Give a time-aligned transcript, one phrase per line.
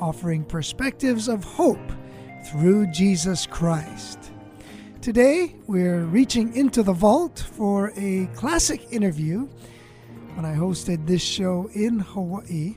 [0.00, 1.92] offering perspectives of hope
[2.46, 4.32] through Jesus Christ.
[5.00, 9.48] Today, we're reaching into the vault for a classic interview.
[10.34, 12.76] When I hosted this show in Hawaii,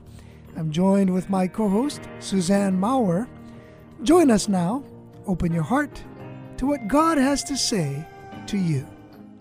[0.56, 3.28] I'm joined with my co host, Suzanne Maurer.
[4.04, 4.84] Join us now.
[5.26, 6.04] Open your heart
[6.58, 8.06] to what God has to say
[8.48, 8.86] to you.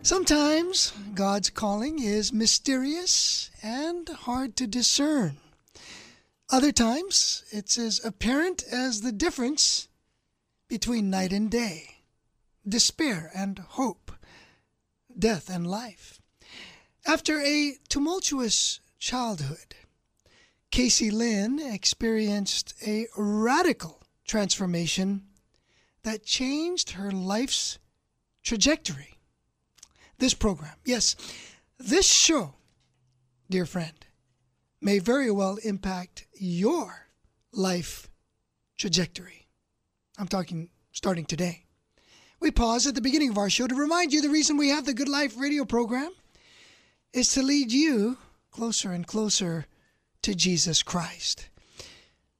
[0.03, 5.37] Sometimes God's calling is mysterious and hard to discern.
[6.51, 9.89] Other times, it's as apparent as the difference
[10.67, 11.97] between night and day,
[12.67, 14.13] despair and hope,
[15.19, 16.21] death and life.
[17.07, 19.75] After a tumultuous childhood,
[20.71, 25.25] Casey Lin experienced a radical transformation
[26.03, 27.79] that changed her life's
[28.43, 29.19] trajectory.
[30.19, 31.15] This program, yes,
[31.79, 32.55] this show,
[33.51, 34.07] dear friend,
[34.81, 37.09] may very well impact your
[37.53, 38.09] life
[38.77, 39.49] trajectory.
[40.19, 41.65] I'm talking starting today.
[42.41, 44.87] We pause at the beginning of our show to remind you the reason we have
[44.87, 46.13] the Good Life radio program
[47.13, 48.19] is to lead you
[48.51, 49.67] closer and closer
[50.23, 51.49] to Jesus Christ.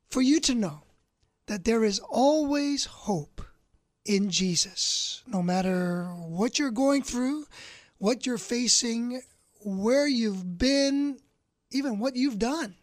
[0.09, 0.83] For you to know
[1.47, 3.43] that there is always hope
[4.05, 7.47] in Jesus, no matter what you're going through,
[7.99, 9.21] what you're facing,
[9.65, 11.19] where you've been,
[11.71, 12.75] even what you've done,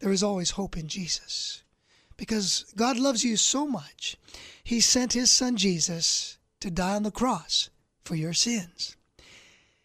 [0.00, 1.62] there is always hope in Jesus.
[2.16, 4.16] Because God loves you so much,
[4.62, 7.70] He sent His Son Jesus to die on the cross
[8.04, 8.96] for your sins.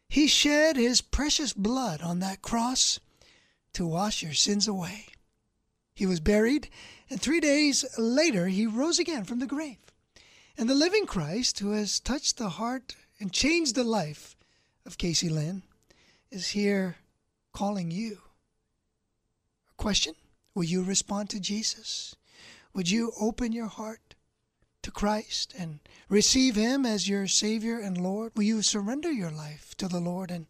[0.08, 3.00] He shed His precious blood on that cross
[3.74, 5.06] to wash your sins away.
[5.96, 6.70] He was buried,
[7.10, 9.78] and three days later, He rose again from the grave.
[10.58, 14.36] And the living Christ, who has touched the heart and changed the life
[14.86, 15.64] of Casey Lin,
[16.32, 16.98] is here
[17.54, 18.20] calling you.
[19.72, 20.16] A question
[20.54, 22.16] Will you respond to Jesus?
[22.74, 24.16] Would you open your heart
[24.84, 28.32] to Christ and receive Him as your Savior and Lord?
[28.36, 30.48] Will you surrender your life to the Lord and,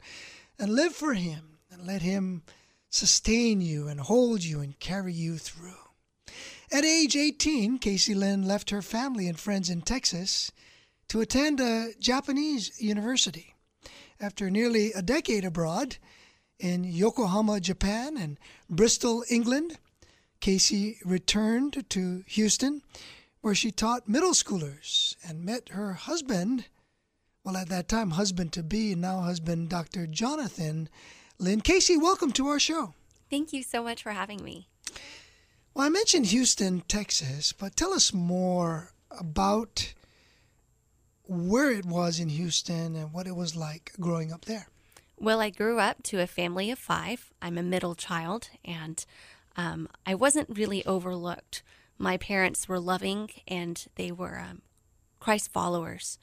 [0.57, 2.43] and live for Him and let Him
[2.89, 5.73] sustain you and hold you and carry you through?
[6.71, 10.51] At age 18, Casey Lin left her family and friends in Texas
[11.07, 13.55] to attend a Japanese university.
[14.19, 15.97] After nearly a decade abroad,
[16.59, 18.37] in Yokohama, Japan, and
[18.69, 19.77] Bristol, England.
[20.39, 22.81] Casey returned to Houston,
[23.41, 26.65] where she taught middle schoolers and met her husband,
[27.43, 30.07] well, at that time, husband to be, now husband, Dr.
[30.07, 30.89] Jonathan
[31.39, 31.61] Lin.
[31.61, 32.93] Casey, welcome to our show.
[33.29, 34.67] Thank you so much for having me.
[35.73, 39.93] Well, I mentioned Houston, Texas, but tell us more about
[41.23, 44.67] where it was in Houston and what it was like growing up there.
[45.21, 47.33] Well, I grew up to a family of five.
[47.41, 49.05] I'm a middle child, and
[49.57, 51.61] um, I wasn't really overlooked.
[51.97, 54.61] My parents were loving and they were um,
[55.19, 56.17] Christ followers,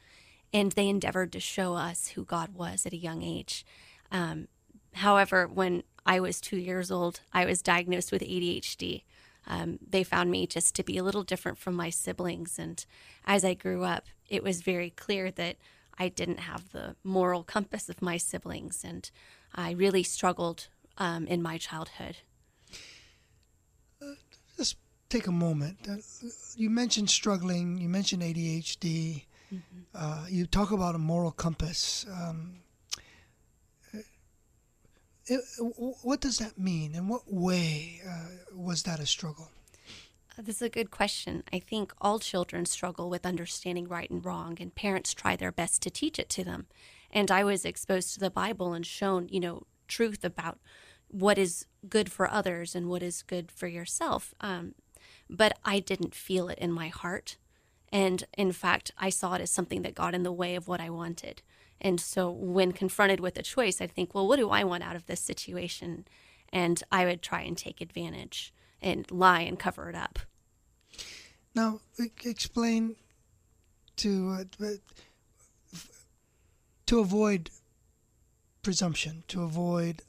[0.50, 3.66] and they endeavored to show us who God was at a young age.
[4.10, 4.48] Um,
[4.94, 9.02] however, when I was two years old, I was diagnosed with ADHD.
[9.46, 12.58] Um, they found me just to be a little different from my siblings.
[12.58, 12.82] And
[13.26, 15.56] as I grew up, it was very clear that
[15.98, 19.10] I didn't have the moral compass of my siblings, and
[19.54, 20.68] I really struggled
[20.98, 22.18] um, in my childhood.
[24.02, 24.14] Uh,
[24.56, 24.76] just
[25.08, 25.78] take a moment.
[25.88, 25.96] Uh,
[26.56, 27.78] you mentioned struggling.
[27.78, 29.24] You mentioned ADHD.
[29.52, 29.60] Mm-hmm.
[29.94, 32.04] Uh, you talk about a moral compass.
[32.12, 32.58] Um,
[35.26, 35.40] it,
[36.02, 36.94] what does that mean?
[36.94, 39.50] In what way uh, was that a struggle?
[40.38, 41.44] This is a good question.
[41.50, 45.80] I think all children struggle with understanding right and wrong, and parents try their best
[45.82, 46.66] to teach it to them.
[47.10, 50.58] And I was exposed to the Bible and shown, you know, truth about
[51.08, 54.34] what is good for others and what is good for yourself.
[54.40, 54.74] Um,
[55.30, 57.38] but I didn't feel it in my heart.
[57.90, 60.82] And in fact, I saw it as something that got in the way of what
[60.82, 61.40] I wanted.
[61.80, 64.96] And so when confronted with a choice, I'd think, well, what do I want out
[64.96, 66.06] of this situation?
[66.52, 68.52] And I would try and take advantage
[68.86, 70.20] and lie and cover it up.
[71.54, 71.80] Now,
[72.24, 72.96] explain
[73.96, 74.68] to uh,
[76.86, 77.50] to avoid
[78.62, 80.02] presumption, to avoid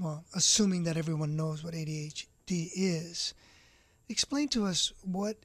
[0.00, 3.34] well, assuming that everyone knows what ADHD is.
[4.08, 5.36] explain to us what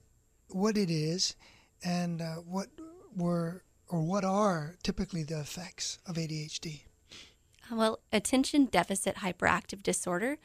[0.49, 1.35] what it is
[1.83, 2.67] and uh, what
[3.15, 6.81] were or what are typically the effects of ADHD.
[7.71, 10.37] Well, attention deficit hyperactive disorder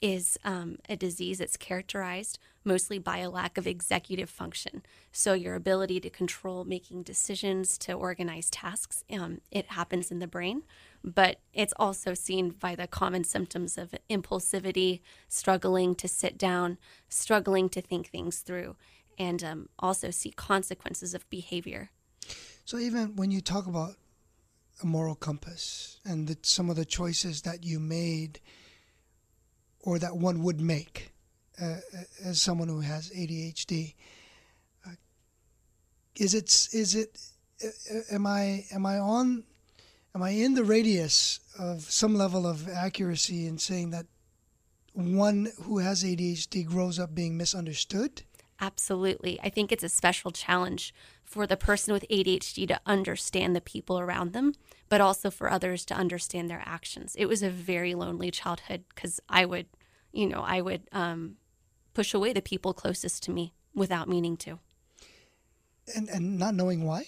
[0.00, 4.82] is um, a disease that's characterized mostly by a lack of executive function.
[5.12, 10.26] So, your ability to control making decisions, to organize tasks, um, it happens in the
[10.26, 10.62] brain,
[11.02, 17.68] but it's also seen by the common symptoms of impulsivity, struggling to sit down, struggling
[17.70, 18.76] to think things through,
[19.18, 21.90] and um, also see consequences of behavior.
[22.64, 23.96] So, even when you talk about
[24.82, 28.40] a moral compass and some of the choices that you made,
[29.84, 31.12] or that one would make
[31.60, 31.76] uh,
[32.24, 33.94] as someone who has ADHD.
[34.86, 34.90] Uh,
[36.16, 37.20] is it is it
[37.62, 37.68] uh,
[38.10, 39.44] am I am I on
[40.14, 44.06] am I in the radius of some level of accuracy in saying that
[44.94, 48.22] one who has ADHD grows up being misunderstood?
[48.60, 49.40] Absolutely.
[49.42, 53.98] I think it's a special challenge for the person with ADHD to understand the people
[53.98, 54.54] around them,
[54.88, 57.16] but also for others to understand their actions.
[57.18, 59.66] It was a very lonely childhood because I would,
[60.12, 61.36] you know, I would um,
[61.94, 64.60] push away the people closest to me without meaning to.
[65.94, 67.04] And, and not knowing why?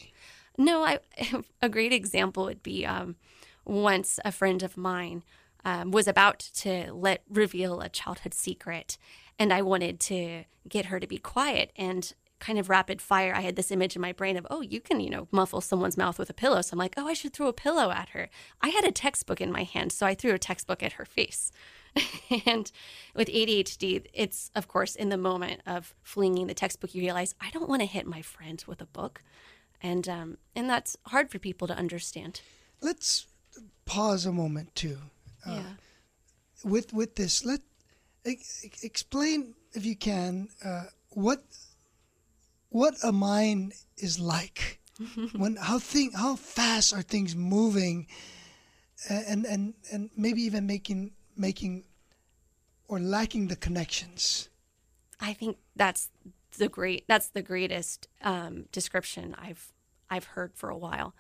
[0.59, 0.99] No, I,
[1.63, 3.17] a great example would be um,
[3.65, 5.23] once a friend of mine
[5.65, 8.97] um, was about to let reveal a childhood secret,
[9.39, 11.73] and I wanted to get her to be quiet.
[11.77, 14.81] And kind of rapid fire, I had this image in my brain of, oh, you
[14.81, 16.61] can, you know, muffle someone's mouth with a pillow.
[16.63, 18.29] So I'm like, oh, I should throw a pillow at her.
[18.61, 21.51] I had a textbook in my hand, so I threw a textbook at her face.
[22.47, 22.71] and
[23.15, 27.51] with ADHD, it's, of course, in the moment of flinging the textbook, you realize, I
[27.51, 29.23] don't want to hit my friend with a book.
[29.83, 32.43] And, um, and that's hard for people to understand.
[32.83, 33.27] Let's
[33.87, 34.99] pause a moment, too.
[35.47, 35.63] Uh, yeah.
[36.65, 37.61] With, with this, let
[38.83, 41.43] explain, if you can, uh, what
[42.71, 44.81] what a mind is like.
[45.37, 48.07] When how thing how fast are things moving
[49.11, 51.85] and and and maybe even making making
[52.89, 54.49] or lacking the connections.
[55.21, 56.11] I think that's
[56.59, 59.73] the great that's the greatest um, description i've
[60.11, 61.15] i've heard for a while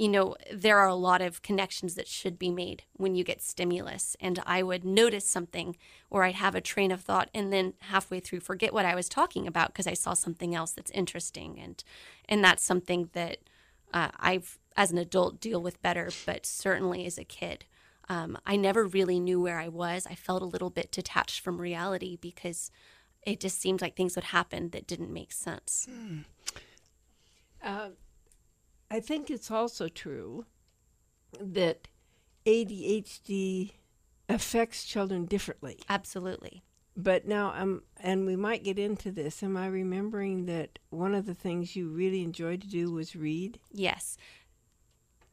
[0.00, 3.42] you know, there are a lot of connections that should be made when you get
[3.42, 4.16] stimulus.
[4.18, 5.76] And I would notice something
[6.08, 9.10] or I'd have a train of thought and then halfway through forget what I was
[9.10, 11.60] talking about because I saw something else that's interesting.
[11.60, 11.84] And,
[12.30, 13.40] and that's something that
[13.92, 17.66] uh, I've, as an adult, deal with better, but certainly as a kid.
[18.08, 20.06] Um, I never really knew where I was.
[20.08, 22.70] I felt a little bit detached from reality because
[23.22, 25.86] it just seemed like things would happen that didn't make sense.
[25.90, 26.20] Hmm.
[27.62, 27.88] Uh,
[28.90, 30.46] I think it's also true
[31.40, 31.88] that
[32.44, 33.72] ADHD
[34.28, 35.78] affects children differently.
[35.88, 36.62] Absolutely.
[36.96, 39.42] But now, um, and we might get into this.
[39.42, 43.60] Am I remembering that one of the things you really enjoyed to do was read?
[43.70, 44.16] Yes.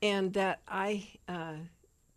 [0.02, 1.56] And that I uh,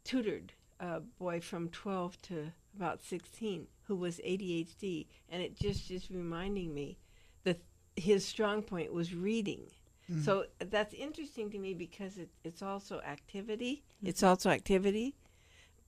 [0.04, 6.10] tutored a boy from 12 to about 16 who was ADHD, and it just is
[6.10, 6.98] reminding me
[7.44, 7.60] that
[7.96, 9.62] his strong point was reading
[10.10, 10.24] Mm.
[10.24, 13.82] So that's interesting to me because it, it's also activity.
[13.98, 14.08] Mm-hmm.
[14.08, 15.14] It's also activity,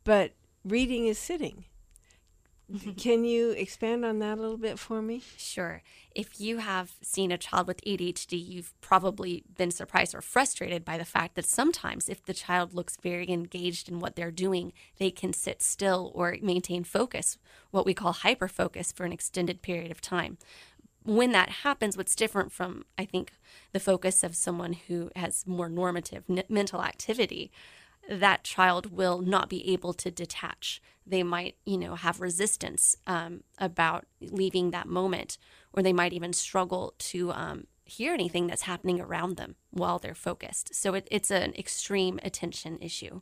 [0.05, 0.33] but
[0.65, 1.65] reading is sitting.
[2.97, 5.23] Can you expand on that a little bit for me?
[5.37, 5.83] Sure.
[6.15, 10.97] If you have seen a child with ADHD, you've probably been surprised or frustrated by
[10.97, 15.11] the fact that sometimes, if the child looks very engaged in what they're doing, they
[15.11, 17.39] can sit still or maintain focus,
[17.71, 20.39] what we call hyper focus, for an extended period of time
[21.05, 23.33] when that happens, what's different from, I think,
[23.73, 27.51] the focus of someone who has more normative n- mental activity,
[28.09, 30.83] that child will not be able to detach.
[31.07, 35.39] They might, you know, have resistance um, about leaving that moment,
[35.73, 40.15] or they might even struggle to um, hear anything that's happening around them while they're
[40.15, 40.75] focused.
[40.75, 43.21] So it, it's an extreme attention issue.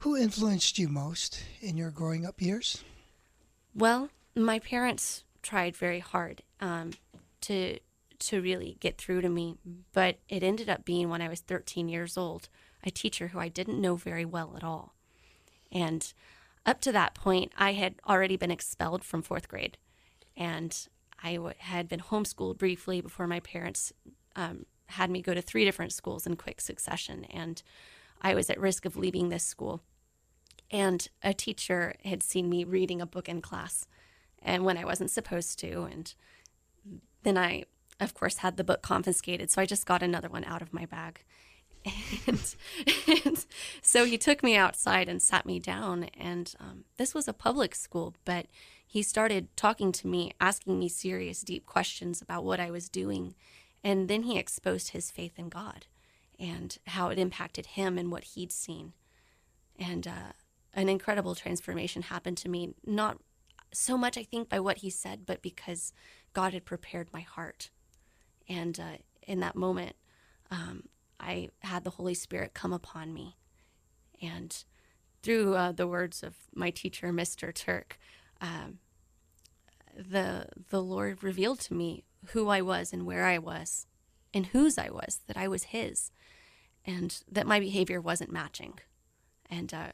[0.00, 2.84] Who influenced you most in your growing up years?
[3.74, 6.90] Well, my parents tried very hard um,
[7.40, 7.78] to
[8.18, 9.56] to really get through to me,
[9.92, 12.48] but it ended up being when I was 13 years old,
[12.82, 14.94] a teacher who I didn't know very well at all.
[15.70, 16.12] And
[16.64, 19.76] up to that point, I had already been expelled from fourth grade,
[20.34, 20.74] and
[21.22, 23.92] I w- had been homeschooled briefly before my parents
[24.34, 27.62] um, had me go to three different schools in quick succession, and
[28.22, 29.82] I was at risk of leaving this school.
[30.70, 33.86] And a teacher had seen me reading a book in class
[34.46, 35.82] and when I wasn't supposed to.
[35.82, 36.14] And
[37.24, 37.64] then I,
[38.00, 39.50] of course, had the book confiscated.
[39.50, 41.22] So I just got another one out of my bag.
[42.26, 42.54] And,
[43.06, 43.46] and
[43.80, 46.04] so he took me outside and sat me down.
[46.18, 48.46] And um, this was a public school, but
[48.84, 53.34] he started talking to me, asking me serious, deep questions about what I was doing.
[53.84, 55.86] And then he exposed his faith in God
[56.40, 58.92] and how it impacted him and what he'd seen.
[59.78, 60.32] And uh,
[60.74, 63.18] an incredible transformation happened to me, not
[63.72, 65.92] so much, I think, by what he said, but because
[66.32, 67.70] God had prepared my heart.
[68.48, 69.96] And uh, in that moment,
[70.50, 70.84] um,
[71.18, 73.36] I had the Holy Spirit come upon me.
[74.22, 74.64] And
[75.22, 77.52] through uh, the words of my teacher, Mr.
[77.52, 77.98] Turk,
[78.40, 78.78] um,
[79.96, 83.86] the the Lord revealed to me who I was and where I was,
[84.34, 86.10] and whose I was, that I was His,
[86.84, 88.78] and that my behavior wasn't matching.
[89.48, 89.92] And uh,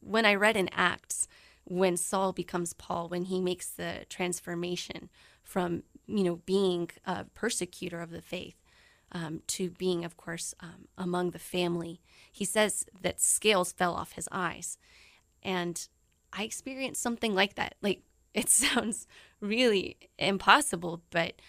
[0.00, 1.28] when I read in Acts,
[1.66, 5.10] when Saul becomes Paul, when he makes the transformation
[5.42, 8.56] from you know being a persecutor of the faith
[9.12, 12.00] um, to being, of course, um, among the family,
[12.32, 14.78] he says that scales fell off his eyes,
[15.42, 15.88] and
[16.32, 17.74] I experienced something like that.
[17.82, 18.02] Like
[18.34, 19.06] it sounds
[19.40, 21.40] really impossible, but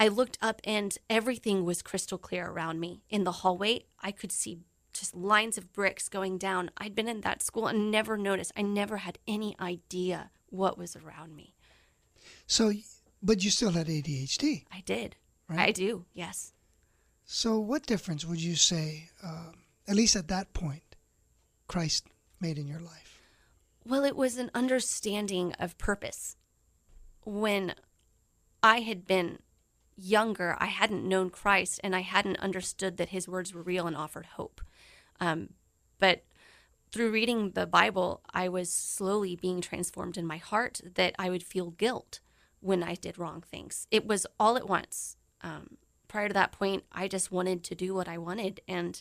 [0.00, 3.02] I looked up and everything was crystal clear around me.
[3.10, 4.58] In the hallway, I could see
[5.00, 6.70] just lines of bricks going down.
[6.78, 8.52] I'd been in that school and never noticed.
[8.56, 11.54] I never had any idea what was around me.
[12.46, 12.72] So,
[13.22, 14.64] but you still had ADHD.
[14.72, 15.16] I did.
[15.48, 15.60] Right?
[15.60, 16.52] I do, yes.
[17.24, 19.54] So, what difference would you say, um,
[19.86, 20.96] at least at that point,
[21.66, 22.06] Christ
[22.40, 23.20] made in your life?
[23.84, 26.36] Well, it was an understanding of purpose.
[27.24, 27.74] When
[28.62, 29.38] I had been
[29.96, 33.96] younger, I hadn't known Christ and I hadn't understood that his words were real and
[33.96, 34.60] offered hope.
[35.20, 35.50] Um,
[35.98, 36.24] but
[36.90, 41.42] through reading the Bible, I was slowly being transformed in my heart that I would
[41.42, 42.20] feel guilt
[42.60, 43.86] when I did wrong things.
[43.90, 45.16] It was all at once.
[45.42, 45.76] Um,
[46.08, 48.60] prior to that point, I just wanted to do what I wanted.
[48.66, 49.00] And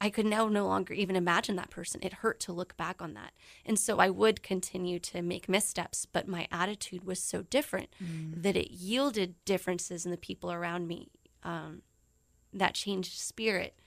[0.00, 2.00] I could now no longer even imagine that person.
[2.02, 3.32] It hurt to look back on that.
[3.64, 8.42] And so I would continue to make missteps, but my attitude was so different mm.
[8.42, 11.08] that it yielded differences in the people around me.
[11.42, 11.82] Um,
[12.52, 13.78] that changed spirit.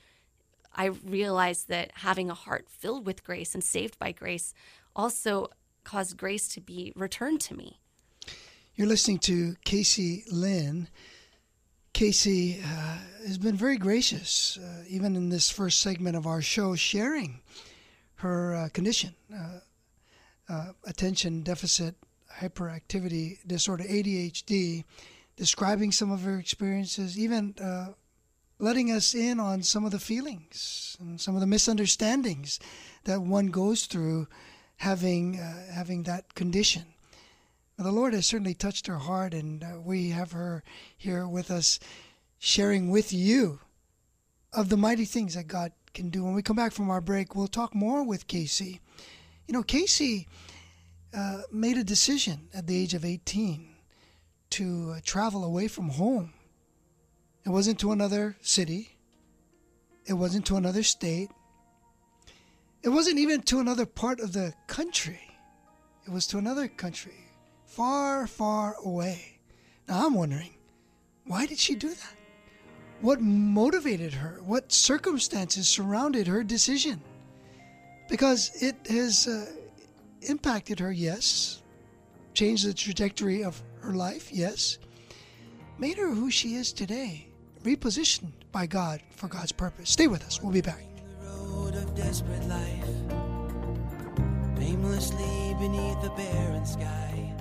[0.75, 4.53] I realized that having a heart filled with grace and saved by grace
[4.95, 5.49] also
[5.83, 7.79] caused grace to be returned to me.
[8.75, 10.87] You're listening to Casey Lin.
[11.93, 16.75] Casey uh, has been very gracious, uh, even in this first segment of our show,
[16.75, 17.41] sharing
[18.15, 19.59] her uh, condition uh,
[20.49, 21.95] uh, attention deficit
[22.39, 24.83] hyperactivity disorder, ADHD,
[25.35, 27.93] describing some of her experiences, even uh,
[28.59, 32.59] letting us in on some of the feelings and some of the misunderstandings
[33.05, 34.27] that one goes through
[34.77, 35.33] having,
[35.73, 36.85] having that condition
[37.83, 40.63] the Lord has certainly touched her heart, and uh, we have her
[40.97, 41.79] here with us,
[42.37, 43.61] sharing with you
[44.51, 46.25] of the mighty things that God can do.
[46.25, 48.81] When we come back from our break, we'll talk more with Casey.
[49.47, 50.27] You know, Casey
[51.15, 53.69] uh, made a decision at the age of 18
[54.51, 56.33] to uh, travel away from home.
[57.49, 58.95] It wasn't to another city,
[60.05, 61.31] it wasn't to another state,
[62.83, 65.35] it wasn't even to another part of the country.
[66.05, 67.15] It was to another country
[67.65, 69.39] far, far away.
[69.87, 70.51] Now I'm wondering,
[71.25, 72.15] why did she do that?
[73.01, 74.41] What motivated her?
[74.45, 77.01] What circumstances surrounded her decision?
[78.09, 79.47] Because it has uh,
[80.21, 81.63] impacted her, yes.
[82.35, 84.77] Changed the trajectory of her life, yes.
[85.79, 87.25] Made her who she is today.
[87.63, 89.89] Repositioned by God for God's purpose.
[89.89, 90.41] Stay with us.
[90.41, 90.83] We'll be back.
[94.59, 97.33] aimlessly beneath the barren sky.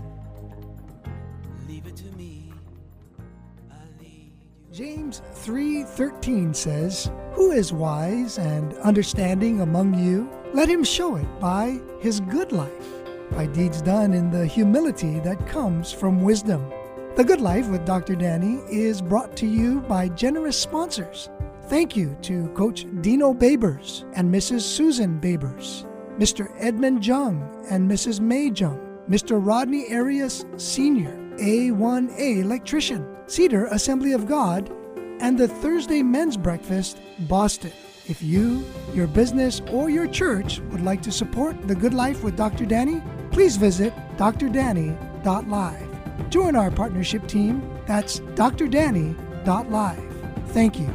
[4.72, 10.28] James 3:13 says, "Who is wise and understanding among you?
[10.54, 12.88] Let him show it by his good life,
[13.32, 16.62] by deeds done in the humility that comes from wisdom."
[17.18, 18.14] The Good Life with Dr.
[18.14, 21.30] Danny is brought to you by generous sponsors.
[21.64, 24.60] Thank you to Coach Dino Babers and Mrs.
[24.60, 25.84] Susan Babers,
[26.16, 26.48] Mr.
[26.60, 28.20] Edmund Jung and Mrs.
[28.20, 29.44] May Jung, Mr.
[29.44, 34.70] Rodney Arias Sr., A1A electrician, Cedar Assembly of God,
[35.18, 37.72] and the Thursday Men's Breakfast, Boston.
[38.06, 42.36] If you, your business, or your church would like to support The Good Life with
[42.36, 42.64] Dr.
[42.64, 45.87] Danny, please visit drdanny.live.
[46.30, 47.62] Join our partnership team.
[47.86, 50.04] That's drdanny.live.
[50.48, 50.88] Thank you.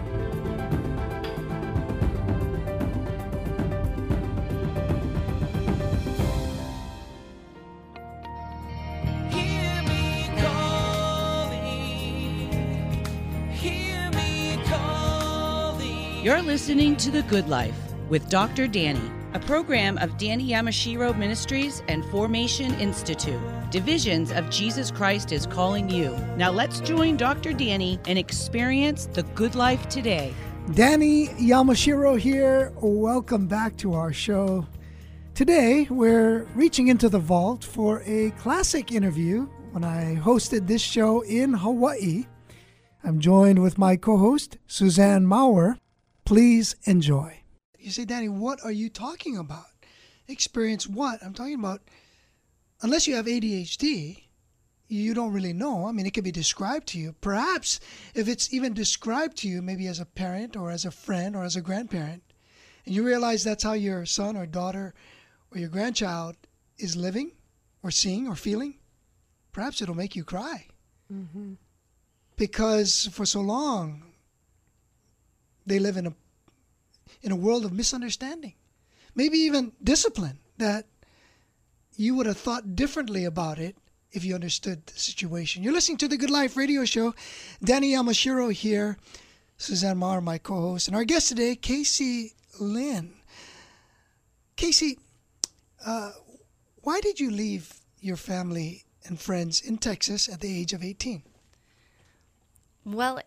[16.23, 17.75] You're listening to The Good Life
[18.07, 18.65] with Dr.
[18.65, 19.11] Danny.
[19.33, 23.41] A program of Danny Yamashiro Ministries and Formation Institute.
[23.71, 26.15] Divisions of Jesus Christ is calling you.
[26.37, 27.51] Now let's join Dr.
[27.51, 30.33] Danny and experience the good life today.
[30.75, 32.71] Danny Yamashiro here.
[32.75, 34.67] Welcome back to our show.
[35.33, 41.21] Today, we're reaching into the vault for a classic interview when I hosted this show
[41.21, 42.27] in Hawaii.
[43.03, 45.79] I'm joined with my co host, Suzanne Maurer.
[46.23, 47.42] Please enjoy.
[47.83, 49.65] You say, Danny, what are you talking about?
[50.29, 51.21] Experience what?
[51.21, 51.81] I'm talking about,
[52.81, 54.23] unless you have ADHD,
[54.87, 55.85] you don't really know.
[55.85, 57.13] I mean, it could be described to you.
[57.19, 57.81] Perhaps
[58.15, 61.43] if it's even described to you, maybe as a parent or as a friend or
[61.43, 62.23] as a grandparent,
[62.85, 64.93] and you realize that's how your son or daughter
[65.51, 66.37] or your grandchild
[66.77, 67.33] is living
[67.81, 68.75] or seeing or feeling,
[69.51, 70.67] perhaps it'll make you cry.
[71.13, 71.53] Mm-hmm.
[72.37, 74.03] Because for so long,
[75.65, 76.13] they live in a
[77.23, 78.53] in a world of misunderstanding,
[79.15, 80.85] maybe even discipline that
[81.95, 83.75] you would have thought differently about it
[84.11, 85.63] if you understood the situation.
[85.63, 87.15] You're listening to the Good Life radio show.
[87.63, 88.97] Danny Yamashiro here,
[89.57, 93.13] Suzanne Maurer, my co host, and our guest today, Casey Lin.
[94.55, 94.99] Casey,
[95.85, 96.11] uh,
[96.81, 101.23] why did you leave your family and friends in Texas at the age of 18?
[102.85, 103.21] Well,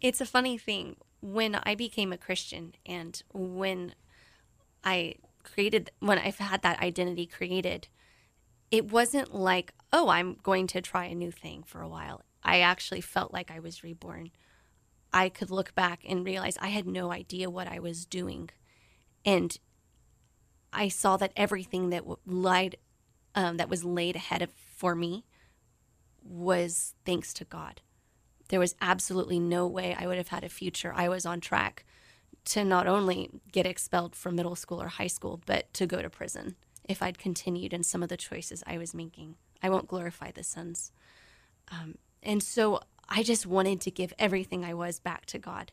[0.00, 3.94] it's a funny thing when I became a Christian and when
[4.84, 7.88] I created, when I've had that identity created,
[8.70, 12.20] it wasn't like, oh, I'm going to try a new thing for a while.
[12.42, 14.32] I actually felt like I was reborn.
[15.14, 18.50] I could look back and realize I had no idea what I was doing.
[19.24, 19.56] And
[20.74, 22.76] I saw that everything that lied,
[23.34, 25.24] um, that was laid ahead of, for me
[26.22, 27.80] was thanks to God
[28.48, 30.92] there was absolutely no way I would have had a future.
[30.94, 31.84] I was on track
[32.46, 36.10] to not only get expelled from middle school or high school, but to go to
[36.10, 39.36] prison if I'd continued in some of the choices I was making.
[39.62, 40.92] I won't glorify the sins.
[41.70, 45.72] Um, and so I just wanted to give everything I was back to God.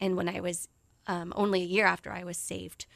[0.00, 0.68] And when I was
[1.08, 2.86] um, only a year after I was saved,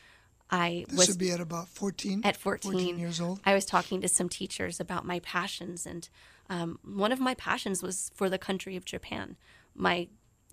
[0.50, 3.40] I this was would be at about 14 at 14, 14 years old.
[3.44, 6.09] I was talking to some teachers about my passions and
[6.48, 9.37] um, one of my passions was for the country of Japan.
[9.74, 10.09] My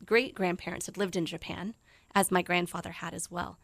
[0.06, 1.76] great grandparents had lived in Japan,
[2.16, 3.58] as my grandfather had as well.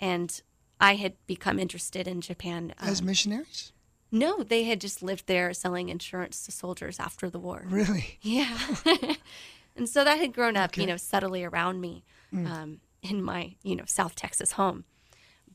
[0.00, 0.40] And
[0.80, 2.74] I had become interested in Japan.
[2.78, 3.72] Um, as missionaries?
[4.10, 7.64] No, they had just lived there selling insurance to soldiers after the war.
[7.66, 8.18] Really?
[8.22, 8.56] Yeah.
[9.76, 10.82] and so that had grown up, okay.
[10.82, 12.48] you know, subtly around me mm.
[12.48, 14.84] um, in my, you know, South Texas home.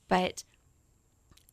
[0.07, 0.43] But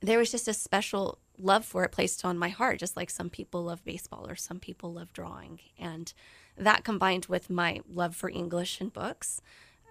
[0.01, 3.31] there was just a special love for it placed on my heart, just like some
[3.31, 5.61] people love baseball or some people love drawing.
[5.79, 6.13] And
[6.57, 9.41] that combined with my love for English and books,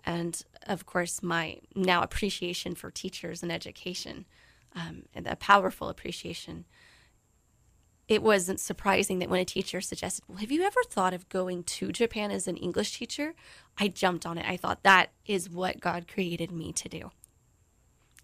[0.06, 4.26] and of course, my now appreciation for teachers and education,
[4.76, 6.66] um, and a powerful appreciation.
[8.10, 11.64] It wasn't surprising that when a teacher suggested, Well, have you ever thought of going
[11.64, 13.34] to Japan as an English teacher?
[13.78, 14.46] I jumped on it.
[14.46, 17.12] I thought that is what God created me to do.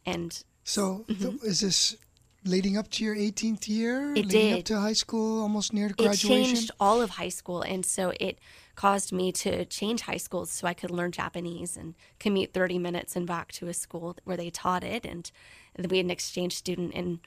[0.05, 1.45] And so, mm-hmm.
[1.45, 1.95] is this
[2.45, 4.11] leading up to your 18th year?
[4.11, 4.59] It leading did.
[4.59, 6.31] up to high school, almost near graduation?
[6.31, 7.61] It changed all of high school.
[7.61, 8.39] And so it
[8.75, 13.15] caused me to change high schools so I could learn Japanese and commute 30 minutes
[13.15, 15.05] and back to a school where they taught it.
[15.05, 15.31] And
[15.77, 16.93] we had an exchange student.
[16.93, 17.19] And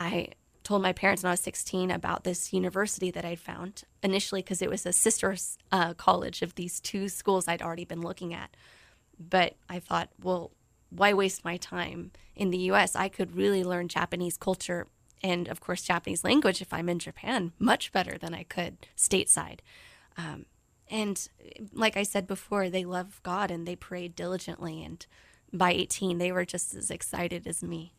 [0.00, 0.28] I
[0.62, 4.62] told my parents when I was 16 about this university that I'd found initially because
[4.62, 5.36] it was a sister
[5.70, 8.56] uh, college of these two schools I'd already been looking at.
[9.18, 10.50] But I thought, well,
[10.96, 12.94] why waste my time in the US?
[12.94, 14.86] I could really learn Japanese culture
[15.22, 19.60] and, of course, Japanese language if I'm in Japan much better than I could stateside.
[20.16, 20.46] Um,
[20.90, 21.28] and
[21.72, 24.84] like I said before, they love God and they prayed diligently.
[24.84, 25.04] And
[25.52, 27.94] by 18, they were just as excited as me.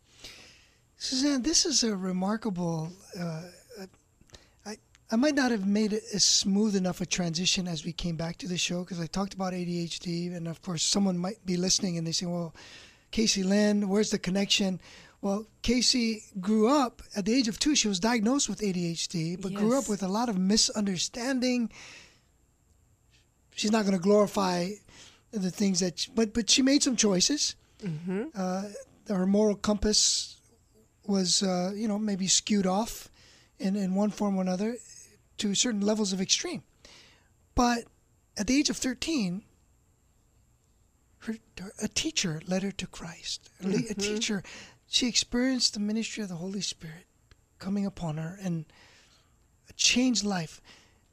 [0.97, 2.91] Suzanne, this is a remarkable.
[3.19, 3.41] Uh,
[5.11, 8.37] I might not have made it as smooth enough a transition as we came back
[8.37, 11.97] to the show because I talked about ADHD, and of course, someone might be listening
[11.97, 12.55] and they say, "Well,
[13.11, 14.79] Casey Lin, where's the connection?
[15.21, 17.75] Well, Casey grew up at the age of two.
[17.75, 19.61] She was diagnosed with ADHD, but yes.
[19.61, 21.71] grew up with a lot of misunderstanding.
[23.55, 24.71] She's not going to glorify
[25.31, 27.55] the things that, she, but but she made some choices.
[27.83, 28.23] Mm-hmm.
[28.35, 28.63] Uh,
[29.07, 30.37] her moral compass
[31.05, 33.09] was, uh, you know, maybe skewed off
[33.59, 34.77] in in one form or another
[35.37, 36.63] to certain levels of extreme.
[37.55, 37.85] But
[38.37, 39.43] at the age of thirteen,
[41.19, 41.35] her,
[41.81, 43.49] a teacher led her to Christ.
[43.63, 43.91] Mm-hmm.
[43.91, 44.43] A teacher,
[44.87, 47.05] she experienced the ministry of the Holy Spirit
[47.57, 48.65] coming upon her and
[49.69, 50.61] a changed life.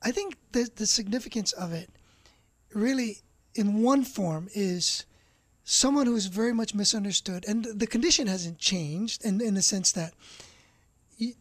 [0.03, 1.89] I think the, the significance of it
[2.75, 3.19] really,
[3.55, 5.07] in one form, is
[5.65, 10.13] someone who's very much misunderstood, and the condition hasn't changed in, in the sense that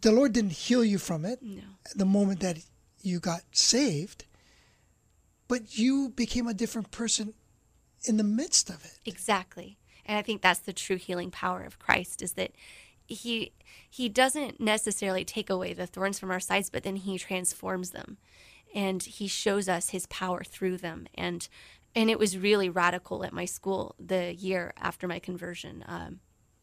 [0.02, 1.64] the Lord didn't heal you from it No.
[1.96, 2.58] the moment that
[3.06, 4.26] you got saved,
[5.48, 7.34] but you became a different person
[8.06, 9.00] in the midst of it.
[9.06, 9.78] Exactly.
[10.06, 12.52] And I think that's the true healing power of Christ is that
[13.08, 13.52] he
[13.90, 18.18] he doesn't necessarily take away the thorns from our sides, but then he transforms them.
[18.74, 21.08] And he shows us his power through them.
[21.14, 21.48] And
[21.94, 25.84] and it was really radical at my school the year after my conversion.
[25.88, 26.20] Um,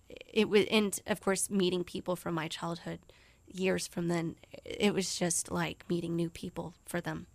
[0.09, 3.01] it was and of course meeting people from my childhood
[3.51, 7.27] years from then it was just like meeting new people for them.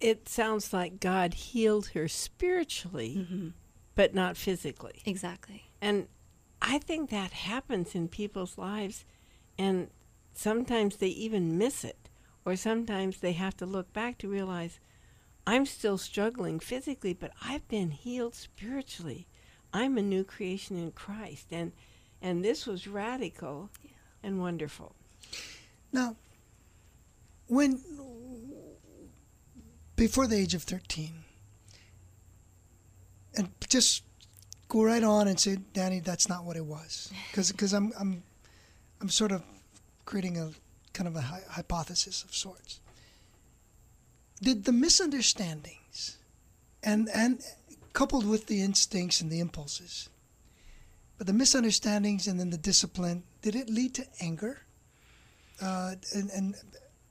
[0.00, 3.48] It sounds like God healed her spiritually, mm-hmm.
[3.94, 5.02] but not physically.
[5.04, 5.70] exactly.
[5.80, 6.08] And
[6.62, 9.04] I think that happens in people's lives,
[9.58, 9.88] and
[10.32, 12.08] sometimes they even miss it,
[12.44, 14.80] or sometimes they have to look back to realize
[15.46, 19.26] I'm still struggling physically, but I've been healed spiritually.
[19.72, 21.72] I'm a new creation in Christ, and
[22.22, 23.70] and this was radical
[24.22, 24.94] and wonderful.
[25.92, 26.16] Now,
[27.46, 27.80] when
[29.96, 31.10] before the age of 13,
[33.36, 34.02] and just
[34.68, 38.22] go right on and say, Danny, that's not what it was, because I'm I'm
[39.00, 39.42] I'm sort of
[40.04, 40.50] creating a
[40.92, 42.80] kind of a hy- hypothesis of sorts.
[44.42, 46.16] Did the misunderstandings,
[46.82, 47.42] and and
[47.92, 50.08] coupled with the instincts and the impulses,
[51.20, 54.62] but the misunderstandings and then the discipline, did it lead to anger?
[55.62, 56.54] uh, and, and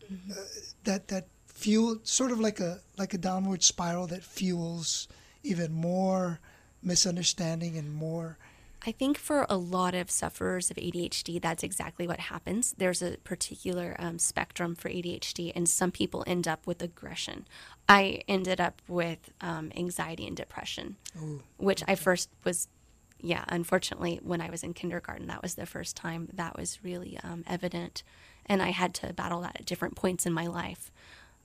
[0.03, 0.35] uh,
[0.83, 5.07] that that fuel sort of like a like a downward spiral that fuels
[5.43, 6.39] even more
[6.81, 8.37] misunderstanding and more
[8.85, 12.73] I think for a lot of sufferers of ADHD, that's exactly what happens.
[12.77, 17.45] There's a particular um, spectrum for ADHD, and some people end up with aggression.
[17.89, 20.95] I ended up with um, anxiety and depression,
[21.57, 22.69] which I first was,
[23.21, 27.19] yeah, unfortunately, when I was in kindergarten, that was the first time that was really
[27.23, 28.03] um, evident.
[28.45, 30.91] And I had to battle that at different points in my life.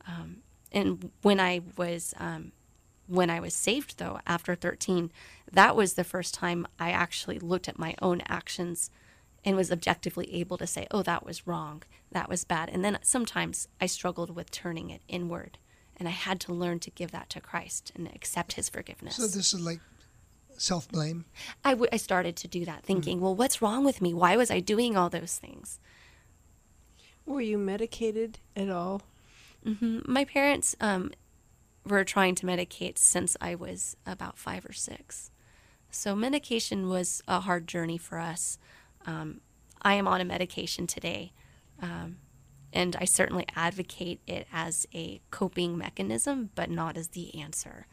[0.07, 0.39] Um,
[0.73, 2.53] and when I was um,
[3.07, 5.11] when I was saved, though, after 13,
[5.53, 8.91] that was the first time I actually looked at my own actions
[9.45, 11.83] and was objectively able to say, oh, that was wrong.
[12.13, 12.71] That was bad.
[12.71, 15.59] And then sometimes I struggled with turning it inward.
[15.97, 19.17] And I had to learn to give that to Christ and accept his forgiveness.
[19.17, 19.81] so this is like
[20.57, 21.25] self blame
[21.65, 24.15] I, w- I started to do that, thinking, well, what's wrong with me?
[24.15, 25.79] Why was I doing all those things?
[27.27, 29.03] Were you medicated at all?
[29.65, 31.13] hmm My parents um,
[31.87, 35.31] were trying to medicate since I was about five or six.
[35.91, 38.59] So medication was a hard journey for us.
[39.07, 39.41] Um,
[39.83, 41.33] I am on a medication today,
[41.81, 42.17] um,
[42.73, 47.87] and I certainly advocate it as a coping mechanism, but not as the answer.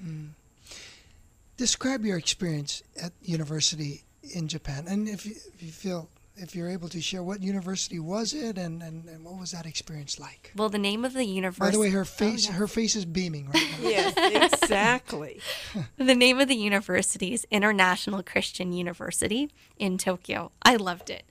[1.62, 6.70] Describe your experience at university in japan and if you, if you feel if you're
[6.70, 10.52] able to share what university was it and, and, and what was that experience like
[10.56, 11.68] Well, the name of the university.
[11.68, 14.14] by the way her face her face is beaming right now Yes,
[14.54, 15.40] exactly.
[15.98, 20.52] The name of the university is International Christian University in Tokyo.
[20.64, 21.26] I loved it.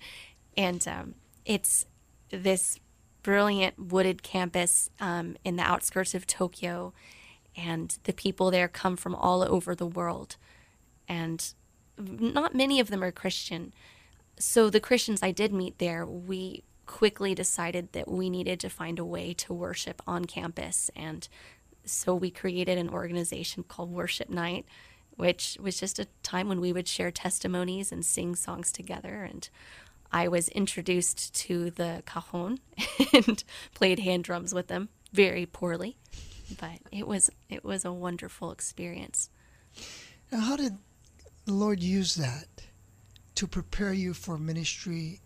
[0.56, 1.14] And um,
[1.44, 1.86] it's
[2.30, 2.78] this
[3.22, 6.92] brilliant wooded campus um, in the outskirts of Tokyo.
[7.66, 10.36] And the people there come from all over the world.
[11.08, 11.52] And
[11.98, 13.74] not many of them are Christian.
[14.38, 18.98] So the Christians I did meet there, we quickly decided that we needed to find
[18.98, 20.90] a way to worship on campus.
[20.96, 21.28] And
[21.84, 24.64] so we created an organization called Worship Night,
[25.16, 29.22] which was just a time when we would share testimonies and sing songs together.
[29.22, 29.48] And
[30.10, 32.58] I was introduced to the cajon
[33.12, 33.44] and
[33.74, 35.96] played hand drums with them very poorly,
[36.58, 39.30] but it was it was a wonderful experience.
[40.32, 40.76] now how did
[41.46, 42.46] the lord use that
[43.34, 45.20] to prepare you for ministry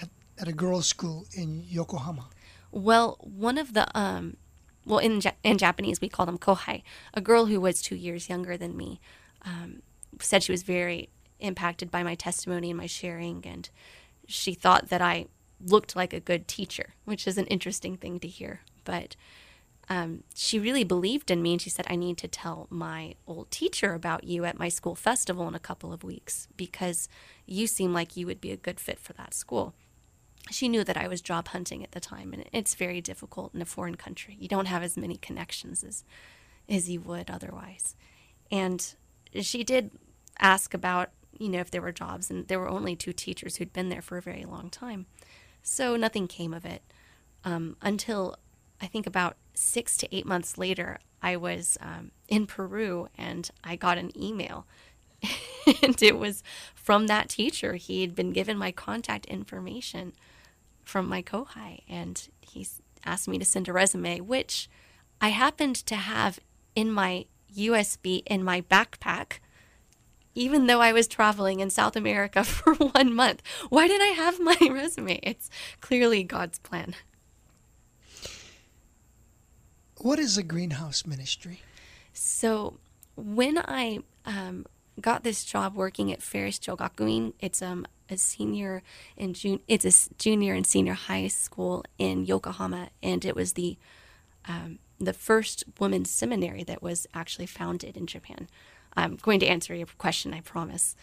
[0.00, 2.26] at, at a girls school in yokohama
[2.70, 4.36] Well, one of the um,
[4.84, 6.82] well in ja- in Japanese we call them kohai.
[7.14, 9.00] A girl who was two years younger than me
[9.42, 9.80] um,
[10.20, 11.08] said she was very
[11.40, 13.70] impacted by my testimony and my sharing, and
[14.26, 15.26] she thought that I
[15.72, 18.60] looked like a good teacher, which is an interesting thing to hear.
[18.84, 19.16] But
[19.88, 23.50] um, she really believed in me, and she said, "I need to tell my old
[23.50, 27.08] teacher about you at my school festival in a couple of weeks because
[27.46, 29.74] you seem like you would be a good fit for that school."
[30.50, 33.62] she knew that I was job hunting at the time, and it's very difficult in
[33.62, 34.36] a foreign country.
[34.38, 36.04] You don't have as many connections as
[36.68, 37.96] as you would otherwise.
[38.50, 38.94] And
[39.40, 39.90] she did
[40.38, 43.72] ask about, you know, if there were jobs, and there were only two teachers who'd
[43.72, 45.06] been there for a very long time.
[45.62, 46.82] So nothing came of it
[47.44, 48.36] um, until
[48.80, 50.98] I think about six to eight months later.
[51.20, 54.66] I was um, in Peru, and I got an email
[55.82, 56.42] and it was
[56.74, 57.74] from that teacher.
[57.74, 60.12] He had been given my contact information
[60.84, 62.66] from my Kohai, and he
[63.04, 64.68] asked me to send a resume, which
[65.20, 66.38] I happened to have
[66.74, 69.38] in my USB in my backpack
[70.34, 73.42] even though I was traveling in South America for one month.
[73.70, 75.18] Why did I have my resume?
[75.22, 76.94] It's clearly God's plan.
[80.00, 81.62] What is a greenhouse ministry?
[82.12, 82.78] So,
[83.16, 84.64] when I um,
[85.00, 88.82] got this job working at Ferris Jogakuin, it's um, a senior
[89.16, 93.76] and it's a junior and senior high school in Yokohama, and it was the
[94.46, 98.48] um, the first women's seminary that was actually founded in Japan.
[98.96, 100.94] I'm going to answer your question, I promise.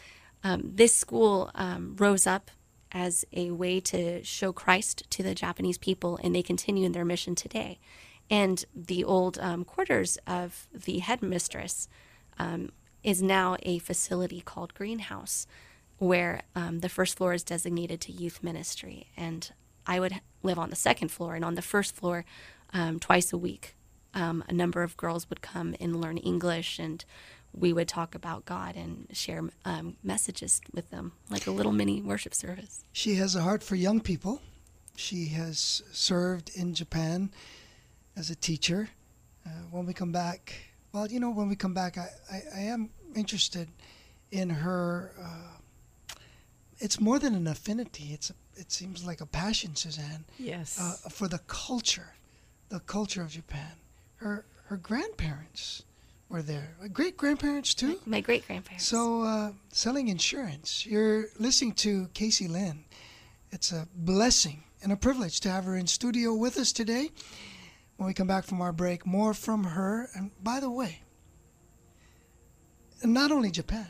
[0.43, 2.49] Um, this school um, rose up
[2.91, 7.05] as a way to show Christ to the Japanese people, and they continue in their
[7.05, 7.77] mission today.
[8.29, 11.87] And the old um, quarters of the headmistress
[12.39, 12.71] um,
[13.03, 15.45] is now a facility called Greenhouse,
[15.97, 19.07] where um, the first floor is designated to youth ministry.
[19.15, 19.51] And
[19.85, 22.25] I would live on the second floor, and on the first floor,
[22.73, 23.75] um, twice a week,
[24.13, 27.03] a number of girls would come and learn English and
[27.57, 32.01] we would talk about God and share um, messages with them, like a little mini
[32.01, 32.83] worship service.
[32.91, 34.41] She has a heart for young people.
[34.95, 37.31] She has served in Japan
[38.15, 38.89] as a teacher.
[39.45, 40.53] Uh, when we come back,
[40.91, 43.67] well, you know, when we come back, I, I, I am interested
[44.31, 45.11] in her.
[45.21, 46.15] Uh,
[46.79, 48.09] it's more than an affinity.
[48.11, 50.25] It's a, it seems like a passion, Suzanne.
[50.39, 50.79] Yes.
[50.79, 52.15] Uh, for the culture,
[52.69, 53.71] the culture of Japan.
[54.17, 55.83] Her her grandparents
[56.29, 56.75] were there.
[56.91, 57.99] Great grandparents too.
[58.05, 58.85] My, my great grandparents.
[58.85, 60.85] So uh, selling insurance.
[60.85, 62.83] You're listening to Casey Lin.
[63.51, 67.09] It's a blessing and a privilege to have her in studio with us today.
[67.97, 70.09] When we come back from our break, more from her.
[70.15, 71.01] And by the way,
[73.03, 73.87] not only Japan,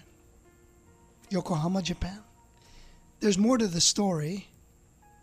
[1.29, 2.19] Yokohama, Japan.
[3.19, 4.47] There's more to the story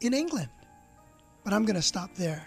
[0.01, 0.49] in England.
[1.45, 2.47] But I'm going to stop there.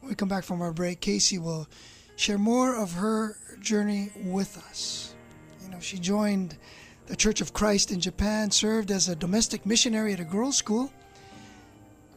[0.00, 1.68] When we come back from our break, Casey will
[2.16, 5.14] share more of her journey with us.
[5.62, 6.56] You know, she joined
[7.06, 10.92] the Church of Christ in Japan, served as a domestic missionary at a girls' school.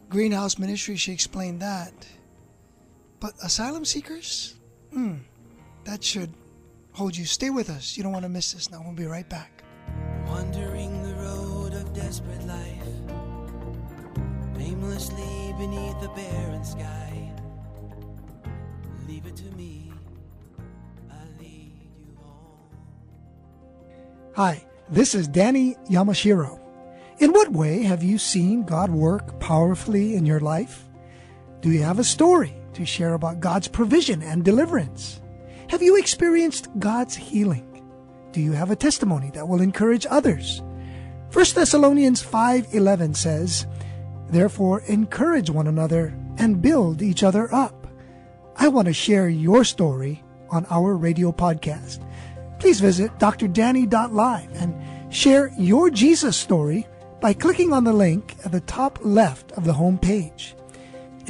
[0.08, 1.92] Greenhouse Ministry, she explained that.
[3.20, 4.54] But asylum seekers?
[4.92, 5.16] Hmm,
[5.84, 6.32] that should
[6.92, 7.26] hold you.
[7.26, 7.96] Stay with us.
[7.96, 8.82] You don't want to miss this now.
[8.82, 9.62] We'll be right back.
[10.26, 12.88] Wandering the road of desperate life,
[14.58, 17.32] aimlessly beneath a barren sky.
[19.06, 19.92] Leave it to me.
[24.36, 26.58] Hi, this is Danny Yamashiro.
[27.18, 30.88] In what way have you seen God work powerfully in your life?
[31.60, 35.20] Do you have a story to share about God's provision and deliverance?
[35.68, 37.82] Have you experienced God's healing?
[38.32, 40.62] Do you have a testimony that will encourage others?
[41.32, 43.66] 1 Thessalonians 5:11 says,
[44.28, 47.86] "Therefore encourage one another and build each other up."
[48.56, 52.00] I want to share your story on our radio podcast
[52.60, 54.74] please visit drdanny.live and
[55.12, 56.86] share your Jesus story
[57.20, 60.54] by clicking on the link at the top left of the home page.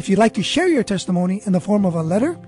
[0.01, 2.39] If you'd like to share your testimony in the form of a letter,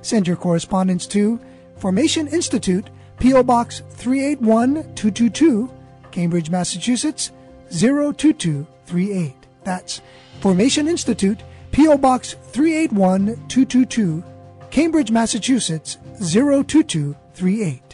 [0.00, 1.38] send your correspondence to
[1.76, 2.88] Formation Institute,
[3.20, 3.42] P.O.
[3.42, 5.70] Box 381222,
[6.10, 7.30] Cambridge, Massachusetts
[7.68, 9.34] 02238.
[9.62, 10.00] That's
[10.40, 11.98] Formation Institute, P.O.
[11.98, 14.24] Box 381222,
[14.70, 17.91] Cambridge, Massachusetts 02238.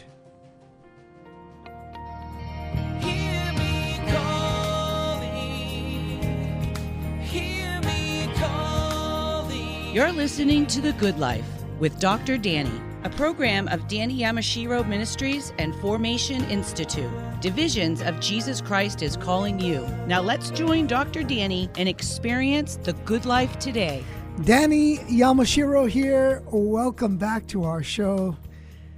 [9.91, 11.47] You're listening to The Good Life
[11.79, 12.37] with Dr.
[12.37, 17.09] Danny, a program of Danny Yamashiro Ministries and Formation Institute.
[17.41, 19.81] Divisions of Jesus Christ is calling you.
[20.05, 21.23] Now let's join Dr.
[21.23, 24.03] Danny and experience the good life today.
[24.43, 26.43] Danny Yamashiro here.
[26.51, 28.37] Welcome back to our show.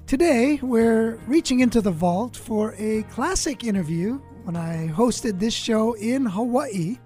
[0.08, 5.94] Today, we're reaching into the vault for a classic interview when I hosted this show
[5.94, 6.98] in Hawaii.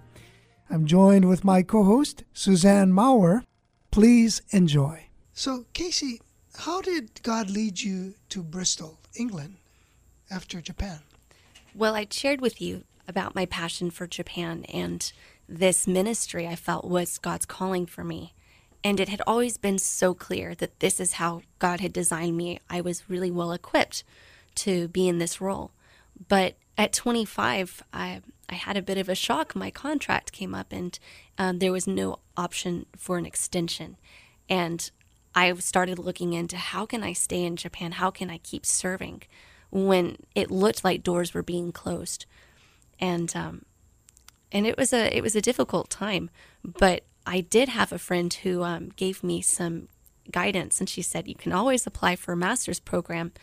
[0.71, 3.43] I'm joined with my co host, Suzanne Maurer.
[3.95, 5.05] Please enjoy.
[5.31, 6.19] So, Casey,
[6.57, 9.55] how did God lead you to Bristol, England,
[10.29, 10.99] after Japan?
[11.73, 15.09] Well, I shared with you about my passion for Japan and
[15.47, 18.33] this ministry I felt was God's calling for me.
[18.83, 22.59] And it had always been so clear that this is how God had designed me.
[22.69, 24.03] I was really well equipped
[24.55, 25.71] to be in this role.
[26.27, 29.55] But at 25, I, I had a bit of a shock.
[29.55, 30.97] My contract came up and
[31.37, 33.97] um, there was no option for an extension.
[34.49, 34.89] And
[35.33, 37.93] I started looking into how can I stay in Japan?
[37.93, 39.23] How can I keep serving
[39.71, 42.25] when it looked like doors were being closed,
[42.99, 43.65] and um,
[44.51, 46.29] and it was a it was a difficult time.
[46.63, 49.89] But I did have a friend who um, gave me some
[50.31, 53.33] guidance, and she said you can always apply for a master's program,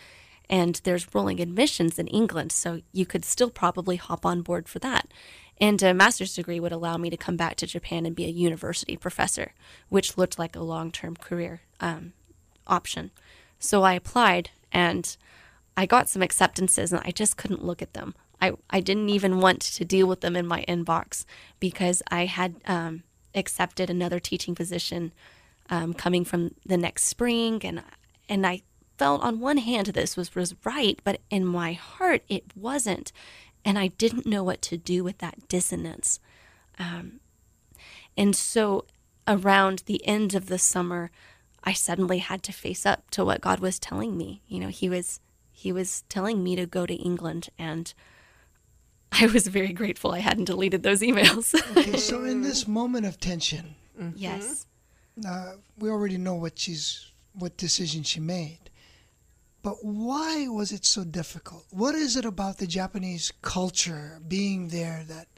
[0.48, 4.78] and there's rolling admissions in England, so you could still probably hop on board for
[4.80, 5.08] that.
[5.60, 8.28] And a master's degree would allow me to come back to Japan and be a
[8.28, 9.52] university professor,
[9.88, 12.12] which looked like a long term career um,
[12.66, 13.10] option.
[13.58, 15.16] So I applied and
[15.76, 18.14] I got some acceptances and I just couldn't look at them.
[18.40, 21.24] I, I didn't even want to deal with them in my inbox
[21.60, 25.12] because I had um, accepted another teaching position
[25.70, 27.82] um, coming from the next spring and
[28.28, 28.62] and I
[29.02, 33.12] felt on one hand this was was right, but in my heart it wasn't
[33.64, 36.20] and I didn't know what to do with that dissonance.
[36.78, 37.20] Um,
[38.16, 38.86] and so,
[39.26, 41.10] around the end of the summer,
[41.64, 44.42] I suddenly had to face up to what God was telling me.
[44.46, 45.20] You know, He was
[45.52, 47.92] He was telling me to go to England, and
[49.12, 51.54] I was very grateful I hadn't deleted those emails.
[51.76, 53.76] Okay, so in this moment of tension,
[54.14, 54.66] yes.
[55.26, 58.61] uh, we already know what she's what decision she made.
[59.62, 61.66] But why was it so difficult?
[61.70, 65.28] What is it about the Japanese culture being there that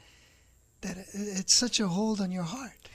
[0.81, 2.89] that it's such a hold on your heart?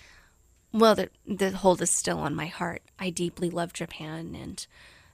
[0.71, 2.81] Well, the the hold is still on my heart.
[2.97, 4.65] I deeply love Japan, and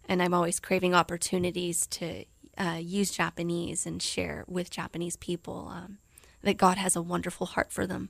[0.08, 2.26] and I'm always craving opportunities to
[2.58, 5.98] uh, use Japanese and share with Japanese people um,
[6.44, 8.10] that God has a wonderful heart for them.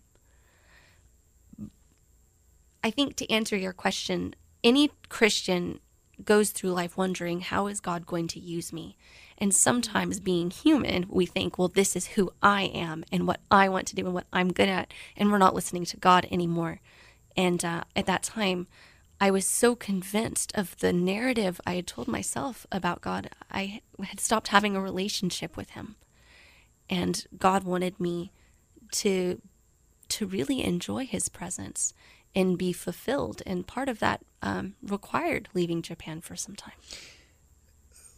[2.83, 5.79] I think to answer your question, any Christian
[6.23, 8.97] goes through life wondering how is God going to use me?
[9.37, 13.67] And sometimes being human, we think, well, this is who I am and what I
[13.67, 16.79] want to do and what I'm good at, and we're not listening to God anymore.
[17.35, 18.67] And uh, at that time,
[19.19, 23.29] I was so convinced of the narrative I had told myself about God.
[23.49, 25.95] I had stopped having a relationship with Him,
[26.89, 28.31] and God wanted me
[28.91, 29.41] to
[30.07, 31.93] to really enjoy His presence
[32.35, 33.41] and be fulfilled.
[33.45, 36.75] And part of that um, required leaving Japan for some time.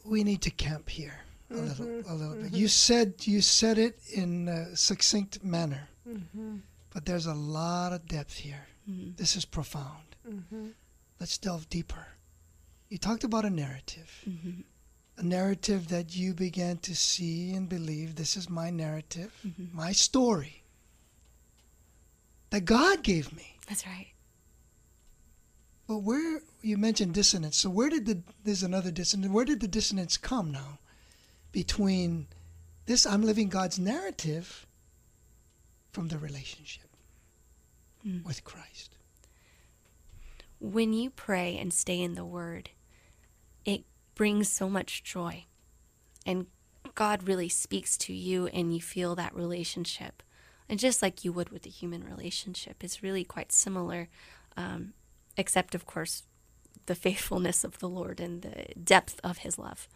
[0.05, 2.13] We need to camp here a little, a mm-hmm.
[2.13, 2.45] little bit.
[2.45, 2.55] Mm-hmm.
[2.55, 6.57] You said you said it in a succinct manner, mm-hmm.
[6.93, 8.67] but there's a lot of depth here.
[9.17, 10.15] This is profound.
[11.19, 12.07] Let's delve deeper.
[12.87, 14.23] You talked about a narrative,
[15.17, 18.15] a narrative that you began to see and believe.
[18.15, 19.33] This is my narrative,
[19.73, 20.63] my story
[22.49, 23.57] that God gave me.
[23.67, 24.07] That's right.
[25.87, 29.31] But where you mentioned dissonance, so where did the there's another dissonance?
[29.31, 30.79] Where did the dissonance come now
[31.51, 32.27] between
[32.85, 34.67] this I'm living God's narrative
[35.91, 36.89] from the relationship
[38.25, 38.95] with Christ?
[40.59, 42.71] When you pray and stay in the Word,
[43.63, 43.83] it
[44.15, 45.45] brings so much joy.
[46.25, 46.47] And
[46.95, 50.23] God really speaks to you, and you feel that relationship.
[50.67, 54.09] And just like you would with a human relationship, it's really quite similar,
[54.57, 54.93] um,
[55.37, 56.23] except, of course,
[56.87, 59.87] the faithfulness of the Lord and the depth of His love.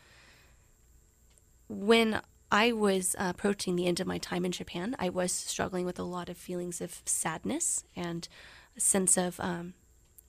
[1.68, 5.98] When I was approaching the end of my time in Japan, I was struggling with
[5.98, 8.28] a lot of feelings of sadness and
[8.76, 9.74] a sense of um,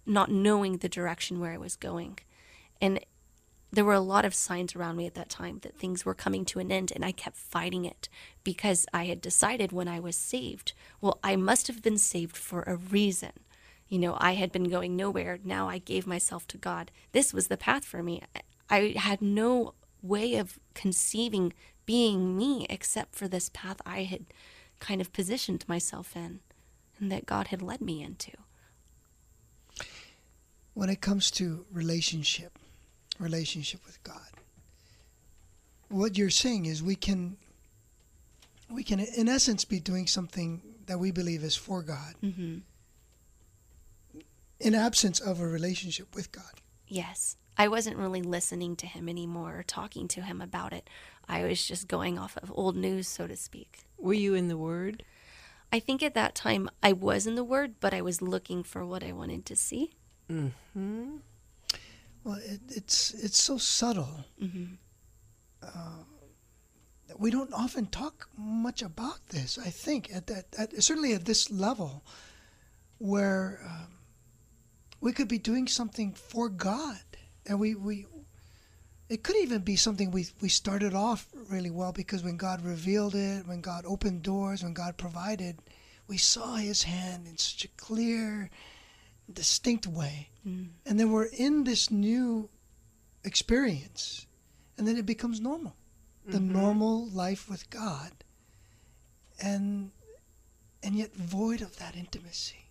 [0.07, 2.18] not knowing the direction where I was going.
[2.81, 3.01] And
[3.72, 6.44] there were a lot of signs around me at that time that things were coming
[6.44, 8.09] to an end, and I kept fighting it
[8.44, 12.62] because I had decided when I was saved, well, I must have been saved for
[12.62, 13.33] a reason.
[13.92, 15.38] You know, I had been going nowhere.
[15.44, 16.90] Now I gave myself to God.
[17.12, 18.22] This was the path for me.
[18.70, 21.52] I had no way of conceiving
[21.85, 24.24] being me except for this path I had
[24.81, 26.40] kind of positioned myself in
[26.98, 28.33] and that God had led me into.
[30.72, 32.59] When it comes to relationship,
[33.18, 34.31] relationship with God,
[35.90, 37.37] what you're saying is we can
[38.70, 42.61] we can in essence be doing something that we believe is for God Mm-hmm.
[44.62, 46.61] In absence of a relationship with God.
[46.87, 47.37] Yes.
[47.57, 50.88] I wasn't really listening to him anymore or talking to him about it.
[51.29, 53.81] I was just going off of old news, so to speak.
[53.98, 55.04] Were you in the Word?
[55.71, 58.85] I think at that time I was in the Word, but I was looking for
[58.85, 59.92] what I wanted to see.
[60.31, 61.17] Mm-hmm.
[62.25, 64.25] Well, it, it's it's so subtle.
[64.40, 64.75] Mm-hmm.
[65.63, 66.04] Uh,
[67.19, 69.58] we don't often talk much about this.
[69.58, 72.04] I think at that, at, certainly at this level,
[72.98, 73.88] where um,
[75.03, 77.03] we could be doing something for God,
[77.44, 78.07] and we we.
[79.09, 83.15] It could even be something we, we started off really well because when God revealed
[83.15, 85.59] it, when God opened doors, when God provided,
[86.09, 88.48] we saw His hand in such a clear,
[89.31, 90.31] distinct way.
[90.48, 90.69] Mm.
[90.87, 92.48] And then we're in this new
[93.23, 94.27] experience,
[94.79, 95.77] and then it becomes normal.
[96.25, 98.13] the normal life with God,
[99.42, 99.90] and
[100.83, 102.67] and yet void of that intimacy.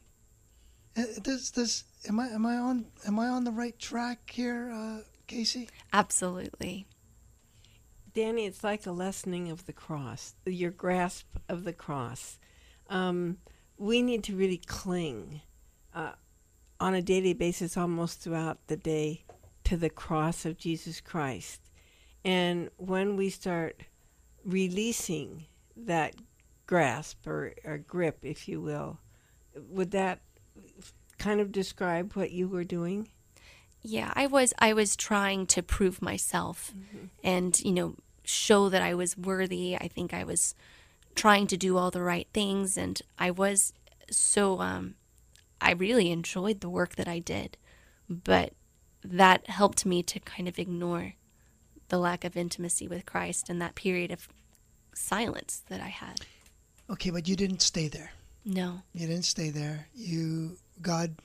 [0.97, 4.99] Uh, does am I am I on am I on the right track here, uh,
[5.27, 5.69] Casey?
[5.93, 6.87] Absolutely.
[8.13, 12.39] Danny, it's like a lessening of the cross, your grasp of the cross.
[12.89, 13.37] Um,
[13.77, 15.41] we need to really cling
[15.95, 16.11] uh,
[16.79, 19.23] on a daily basis, almost throughout the day,
[19.63, 21.61] to the cross of Jesus Christ.
[22.25, 23.83] And when we start
[24.43, 25.45] releasing
[25.77, 26.15] that
[26.67, 28.99] grasp or, or grip, if you will,
[29.55, 30.19] would that
[31.21, 33.07] kind of describe what you were doing?
[33.83, 36.73] Yeah, I was I was trying to prove myself
[37.23, 39.75] and, you know, show that I was worthy.
[39.75, 40.55] I think I was
[41.15, 43.73] trying to do all the right things and I was
[44.09, 44.95] so um
[45.59, 47.57] I really enjoyed the work that I did.
[48.09, 48.53] But
[49.03, 51.13] that helped me to kind of ignore
[51.89, 54.27] the lack of intimacy with Christ and that period of
[54.93, 56.21] silence that I had.
[56.89, 58.11] Okay, but you didn't stay there.
[58.43, 58.81] No.
[58.93, 59.87] You didn't stay there.
[59.93, 61.15] You God,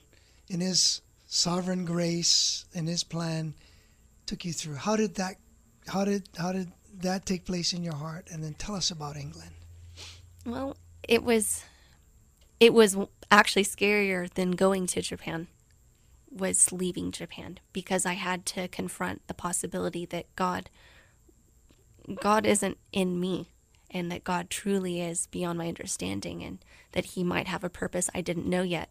[0.47, 3.53] in His sovereign grace, and His plan,
[4.25, 4.75] took you through.
[4.75, 5.35] How did that?
[5.87, 8.27] How did how did that take place in your heart?
[8.31, 9.51] And then tell us about England.
[10.45, 10.77] Well,
[11.07, 11.63] it was
[12.59, 12.97] it was
[13.29, 15.47] actually scarier than going to Japan
[16.31, 20.69] was leaving Japan because I had to confront the possibility that God
[22.21, 23.49] God isn't in me
[23.91, 26.59] and that God truly is beyond my understanding and
[26.93, 28.89] that he might have a purpose I didn't know yet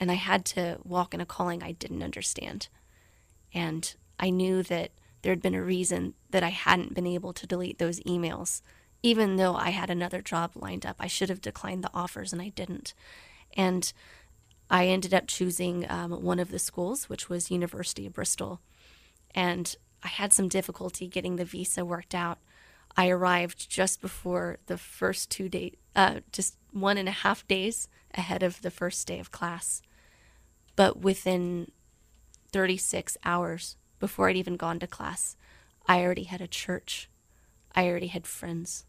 [0.00, 2.68] and I had to walk in a calling I didn't understand.
[3.52, 4.90] And I knew that
[5.22, 8.60] there had been a reason that I hadn't been able to delete those emails
[9.04, 10.96] even though I had another job lined up.
[10.98, 12.94] I should have declined the offers and I didn't.
[13.54, 13.92] And
[14.70, 18.62] I ended up choosing um, one of the schools, which was University of Bristol.
[19.34, 22.38] And I had some difficulty getting the visa worked out.
[22.96, 27.88] I arrived just before the first two days, uh, just one and a half days
[28.14, 29.82] ahead of the first day of class.
[30.76, 31.70] But within
[32.52, 35.36] 36 hours before I'd even gone to class,
[35.86, 37.10] I already had a church.
[37.74, 38.84] I already had friends.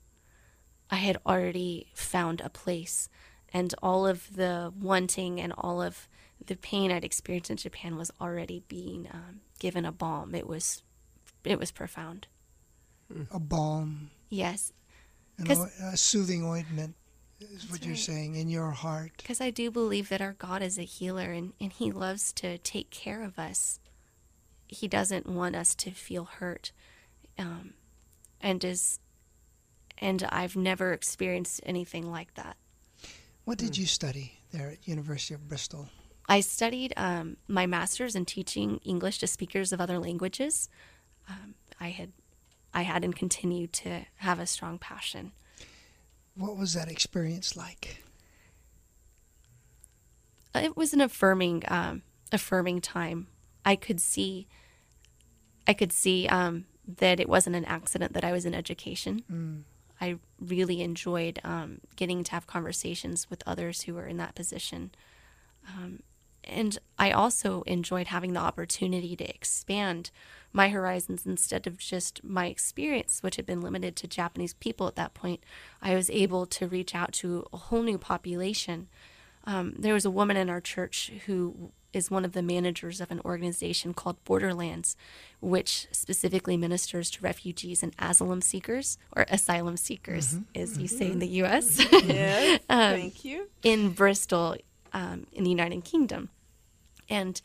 [0.89, 3.09] I had already found a place.
[3.53, 6.07] And all of the wanting and all of
[6.45, 10.36] the pain I'd experienced in Japan was already being um, given a balm.
[10.36, 10.84] It was,
[11.43, 12.28] it was profound.
[13.32, 14.73] A balm, Yes,
[15.38, 16.95] an a soothing ointment,
[17.39, 19.11] is what That's you're saying in your heart.
[19.17, 22.57] because I do believe that our God is a healer and, and He loves to
[22.59, 23.79] take care of us.
[24.67, 26.71] He doesn't want us to feel hurt,
[27.38, 27.73] um,
[28.41, 28.99] and is,
[29.97, 32.57] and I've never experienced anything like that.
[33.43, 35.89] What did you study there at University of Bristol?
[36.27, 40.67] I studied um, my master's in teaching English to speakers of other languages.
[41.29, 42.13] Um, I had,
[42.73, 45.33] I had and continue to have a strong passion.
[46.36, 48.03] What was that experience like?
[50.53, 53.27] It was an affirming, um, affirming time.
[53.65, 54.47] I could see,
[55.67, 59.23] I could see um, that it wasn't an accident that I was in education.
[59.99, 64.91] I really enjoyed um, getting to have conversations with others who were in that position.
[65.67, 66.03] Um,
[66.43, 70.11] and I also enjoyed having the opportunity to expand
[70.55, 74.95] my horizons instead of just my experience, which had been limited to Japanese people at
[74.95, 75.43] that point.
[75.81, 78.87] I was able to reach out to a whole new population.
[79.43, 83.11] Um, there was a woman in our church who is one of the managers of
[83.11, 84.95] an organization called Borderlands,
[85.41, 91.19] which specifically ministers to refugees and asylum seekers, or asylum seekers, as you say in
[91.19, 91.79] the U.S.
[91.91, 93.49] Yes, thank you.
[93.61, 94.55] in Bristol,
[94.93, 96.29] um, in the United Kingdom,
[97.09, 97.41] and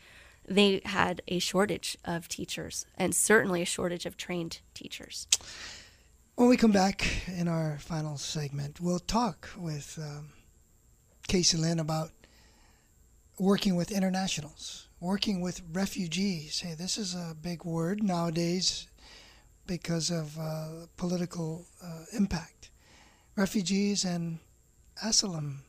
[0.51, 5.29] they had a shortage of teachers, and certainly a shortage of trained teachers.
[6.35, 10.31] When we come back in our final segment, we'll talk with um,
[11.29, 12.11] Casey Lin about
[13.39, 16.61] working with internationals, working with refugees.
[16.61, 18.89] Hey, this is a big word nowadays
[19.67, 22.71] because of uh, political uh, impact.
[23.37, 24.41] Refugees and
[25.05, 25.63] asylum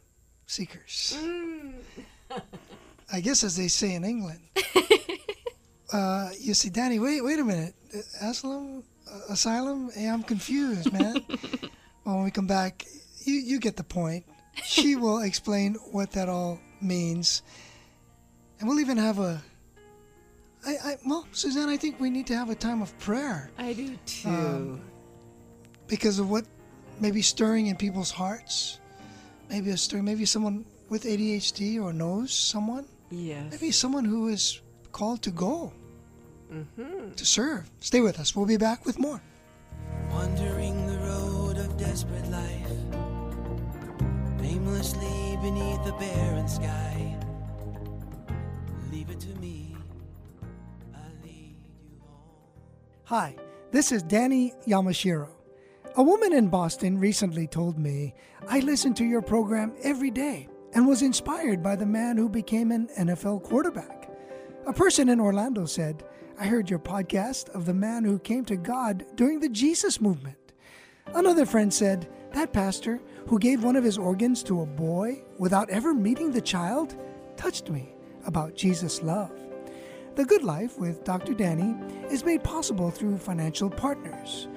[0.48, 1.16] seekers.
[3.14, 4.42] I guess as they say in England.
[5.92, 7.76] Uh, you see, Danny, wait, wait a minute.
[8.22, 9.92] Asylum, uh, asylum?
[9.94, 11.22] Hey, I'm confused, man.
[12.06, 12.86] well, when we come back,
[13.26, 14.26] you, you get the point.
[14.64, 17.44] She will explain what that all means.
[18.60, 19.42] And we'll even have a.
[20.66, 23.74] I, I, well, Suzanne, I think we need to have a time of prayer I
[23.74, 24.30] do too.
[24.30, 24.82] Um,
[25.88, 26.46] because of what
[27.00, 28.80] may be stirring in people's hearts.
[29.50, 32.86] Maybe a stir, maybe someone with ADHD or knows someone.
[33.10, 33.52] yes.
[33.52, 34.62] Maybe someone who is
[34.92, 35.74] called to go
[36.52, 37.12] Mm-hmm.
[37.14, 37.70] to serve.
[37.80, 38.36] Stay with us.
[38.36, 39.22] We'll be back with more.
[40.10, 42.72] Wandering the road of desperate life,
[44.42, 47.18] aimlessly beneath the barren sky.
[48.92, 49.76] Leave it to me,
[50.94, 52.20] I'll lead you home.
[53.06, 53.36] Hi,
[53.72, 55.30] this is Danny Yamashiro.
[55.96, 58.14] A woman in Boston recently told me,
[58.50, 62.72] I listen to your program every day and was inspired by the man who became
[62.72, 64.10] an NFL quarterback.
[64.68, 66.04] A person in Orlando said,
[66.42, 70.54] I heard your podcast of the man who came to God during the Jesus movement.
[71.14, 75.70] Another friend said, That pastor who gave one of his organs to a boy without
[75.70, 76.98] ever meeting the child
[77.38, 77.94] touched me
[78.26, 79.32] about Jesus' love.
[80.16, 81.36] The Good Life with Dr.
[81.36, 81.76] Danny
[82.10, 84.48] is made possible through financial partners.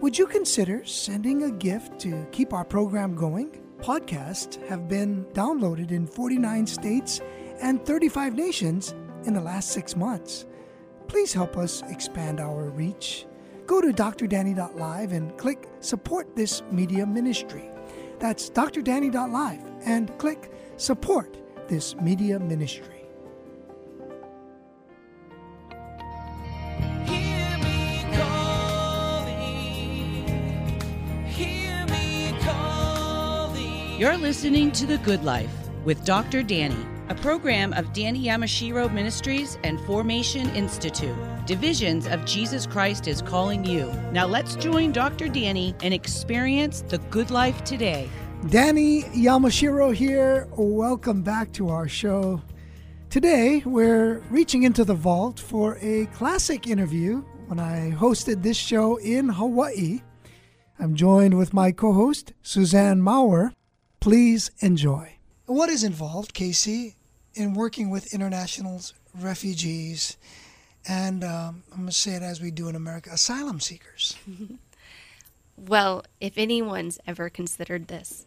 [0.00, 3.60] Would you consider sending a gift to keep our program going?
[3.78, 7.20] Podcasts have been downloaded in 49 states
[7.60, 10.46] and 35 nations in the last six months.
[11.12, 13.26] Please help us expand our reach.
[13.66, 17.70] Go to drdanny.live and click Support This Media Ministry.
[18.18, 21.36] That's drdanny.live and click Support
[21.68, 23.04] This Media Ministry.
[27.04, 29.36] Hear me calling,
[31.26, 34.00] hear me calling.
[34.00, 35.54] You're listening to The Good Life
[35.84, 36.42] with Dr.
[36.42, 41.14] Danny, a program of Danny Yamashiro Ministries and Formation Institute.
[41.44, 43.92] Divisions of Jesus Christ is calling you.
[44.12, 45.28] Now let's join Dr.
[45.28, 48.08] Danny and experience the good life today.
[48.48, 50.48] Danny Yamashiro here.
[50.56, 52.40] Welcome back to our show.
[53.10, 58.96] Today, we're reaching into the vault for a classic interview when I hosted this show
[58.96, 60.00] in Hawaii.
[60.78, 63.52] I'm joined with my co host, Suzanne Maurer.
[64.00, 65.18] Please enjoy.
[65.44, 66.96] What is involved, Casey,
[67.34, 68.80] in working with international
[69.18, 70.16] refugees
[70.86, 74.16] and um, I'm going to say it as we do in America asylum seekers?
[75.56, 78.26] Well, if anyone's ever considered this,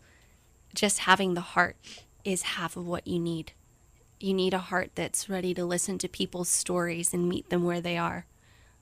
[0.73, 1.75] just having the heart
[2.23, 3.51] is half of what you need.
[4.19, 7.81] You need a heart that's ready to listen to people's stories and meet them where
[7.81, 8.25] they are.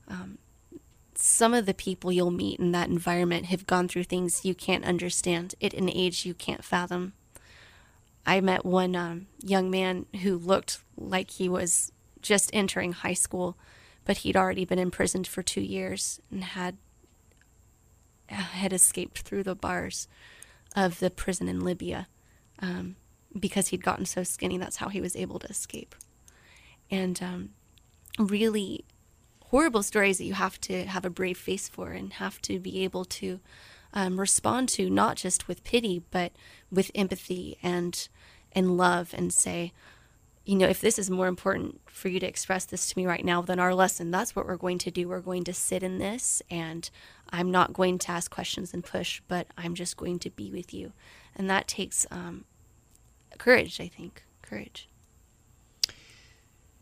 [0.07, 0.37] Um,
[1.15, 4.85] some of the people you'll meet in that environment have gone through things you can't
[4.85, 7.13] understand at an age you can't fathom.
[8.25, 13.57] I met one um, young man who looked like he was just entering high school,
[14.05, 16.77] but he'd already been imprisoned for two years and had
[18.27, 20.07] had escaped through the bars
[20.75, 22.07] of the prison in Libya
[22.59, 22.95] um,
[23.37, 24.57] because he'd gotten so skinny.
[24.57, 25.93] That's how he was able to escape.
[26.89, 27.49] And um,
[28.17, 28.85] really
[29.47, 32.83] horrible stories that you have to have a brave face for and have to be
[32.83, 33.39] able to
[33.93, 36.31] um, respond to, not just with pity, but
[36.71, 38.07] with empathy and
[38.55, 39.73] and love, and say,
[40.45, 43.23] you know, if this is more important for you to express this to me right
[43.23, 45.07] now than our lesson, that's what we're going to do.
[45.07, 46.89] We're going to sit in this, and
[47.29, 50.73] I'm not going to ask questions and push, but I'm just going to be with
[50.73, 50.91] you.
[51.35, 52.45] And that takes um,
[53.37, 54.23] courage, I think.
[54.41, 54.89] Courage.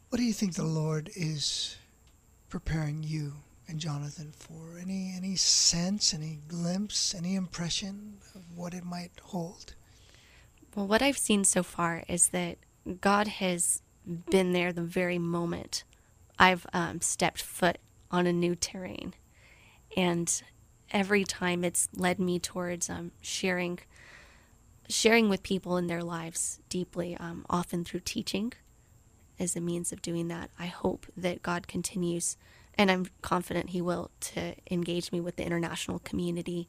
[0.10, 1.78] What do you think the Lord is
[2.50, 3.36] preparing you
[3.68, 4.78] and Jonathan for?
[4.80, 9.76] Any any sense, any glimpse, any impression of what it might hold?
[10.76, 12.58] Well, what I've seen so far is that
[13.02, 13.82] God has
[14.30, 15.84] been there the very moment
[16.40, 17.78] I've um, stepped foot
[18.10, 19.14] on a new terrain.
[19.96, 20.42] And
[20.92, 23.80] every time it's led me towards um, sharing
[24.90, 28.52] sharing with people in their lives deeply, um, often through teaching
[29.40, 30.50] as a means of doing that.
[30.60, 32.36] I hope that God continues,
[32.78, 36.68] and I'm confident He will, to engage me with the international community.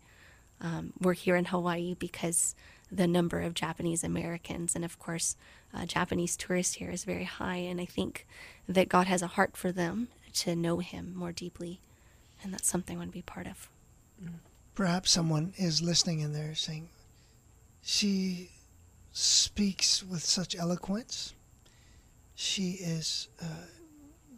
[0.61, 2.55] Um, we're here in Hawaii because
[2.91, 5.37] the number of Japanese Americans and, of course,
[5.75, 7.57] uh, Japanese tourists here is very high.
[7.57, 8.27] And I think
[8.69, 11.81] that God has a heart for them to know Him more deeply.
[12.43, 13.69] And that's something I want to be part of.
[14.75, 16.89] Perhaps someone is listening and they're saying,
[17.83, 18.51] she
[19.13, 21.35] speaks with such eloquence.
[22.35, 23.47] She is uh,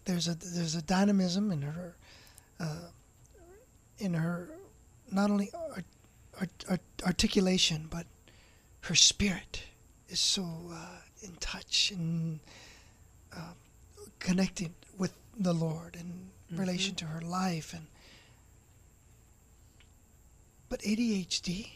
[0.05, 1.97] there's a there's a dynamism in her
[2.61, 2.89] uh,
[3.99, 4.49] in her
[5.11, 5.85] not only art,
[6.41, 8.07] art, art, articulation but
[8.83, 9.63] her spirit
[10.09, 12.41] is so uh, in touch and
[13.35, 13.53] uh,
[14.19, 17.87] connected with the Lord in relation to her life and
[20.69, 21.69] but ADHD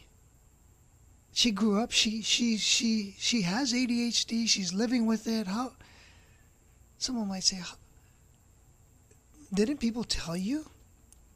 [1.33, 5.47] she grew up she she she she has ADHD she's living with it.
[5.47, 5.73] How
[6.99, 7.77] someone might say "How-
[9.53, 10.69] didn't people tell you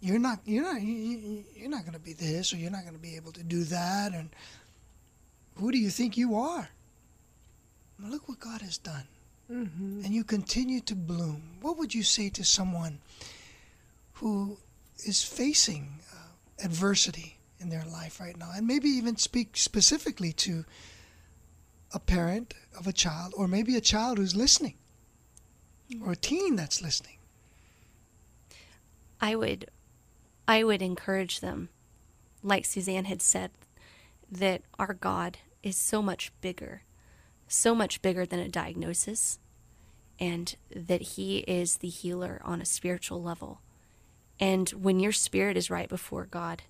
[0.00, 2.82] you're not you're not you- you- you're not going to be this or you're not
[2.82, 4.30] going to be able to do that and
[5.56, 6.70] who do you think you are?
[8.00, 9.06] Well, look what God has done.
[9.48, 11.58] And you continue to bloom.
[11.60, 13.00] What would you say to someone
[14.14, 14.56] who
[15.04, 20.64] is facing uh, adversity in their life right now, and maybe even speak specifically to
[21.92, 24.74] a parent of a child, or maybe a child who's listening,
[26.02, 27.18] or a teen that's listening.
[29.22, 29.70] I would
[30.48, 31.68] I would encourage them,
[32.42, 33.52] like Suzanne had said,
[34.30, 36.82] that our God is so much bigger,
[37.46, 39.38] so much bigger than a diagnosis,
[40.18, 43.60] and that He is the healer on a spiritual level.
[44.40, 46.62] And when your spirit is right before God,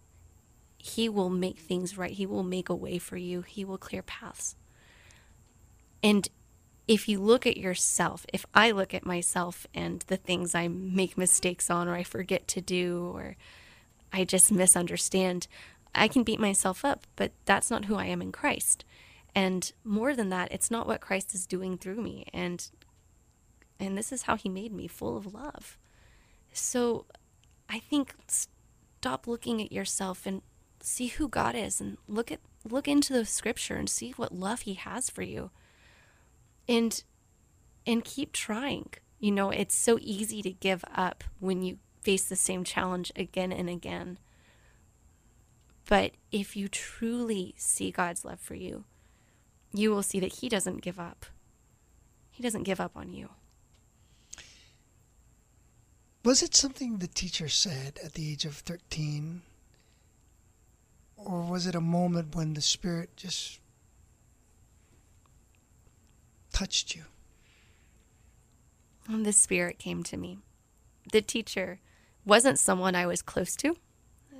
[0.76, 2.12] He will make things right.
[2.12, 4.56] He will make a way for you, He will clear paths.
[6.02, 6.28] And
[6.88, 11.16] if you look at yourself, if I look at myself and the things I make
[11.16, 13.36] mistakes on or I forget to do or
[14.12, 15.46] I just misunderstand,
[15.94, 18.84] I can beat myself up, but that's not who I am in Christ.
[19.34, 22.26] And more than that, it's not what Christ is doing through me.
[22.32, 22.68] And
[23.80, 25.76] and this is how he made me full of love.
[26.52, 27.06] So
[27.68, 30.42] I think stop looking at yourself and
[30.80, 34.60] see who God is and look at look into the scripture and see what love
[34.60, 35.50] he has for you
[36.68, 37.02] and
[37.86, 38.90] and keep trying.
[39.18, 43.52] You know it's so easy to give up when you face the same challenge again
[43.52, 44.18] and again.
[45.88, 48.84] But if you truly see God's love for you
[49.72, 51.26] you will see that he doesn't give up.
[52.30, 53.30] He doesn't give up on you.
[56.24, 59.42] Was it something the teacher said at the age of 13
[61.16, 63.60] or was it a moment when the spirit just
[66.62, 67.02] touched you?
[69.24, 70.38] the Spirit came to me.
[71.10, 71.80] The teacher
[72.24, 73.76] wasn't someone I was close to.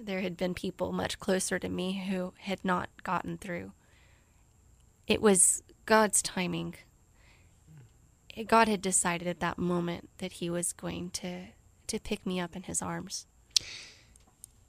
[0.01, 3.73] There had been people much closer to me who had not gotten through.
[5.09, 6.77] It was God's timing.
[8.47, 11.47] God had decided at that moment that He was going to,
[11.89, 13.27] to pick me up in His arms.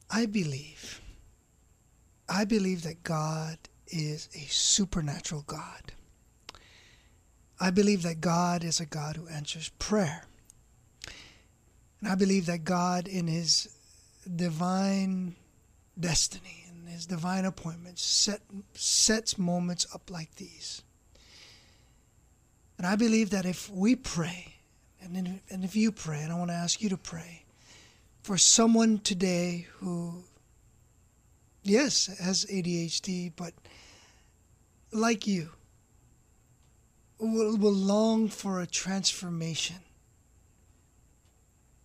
[0.09, 1.01] I believe,
[2.27, 5.93] I believe that God is a supernatural God.
[7.63, 10.25] I believe that God is a God who answers prayer.
[12.01, 13.69] And I believe that God, in His
[14.35, 15.37] divine
[15.97, 18.41] destiny and His divine appointments, set,
[18.73, 20.81] sets moments up like these.
[22.77, 24.55] And I believe that if we pray,
[25.01, 27.45] and, and if you pray, and I want to ask you to pray,
[28.23, 30.25] for someone today who,
[31.61, 33.53] yes, has ADHD, but
[34.91, 35.51] like you,
[37.27, 39.77] will, will long for a transformation.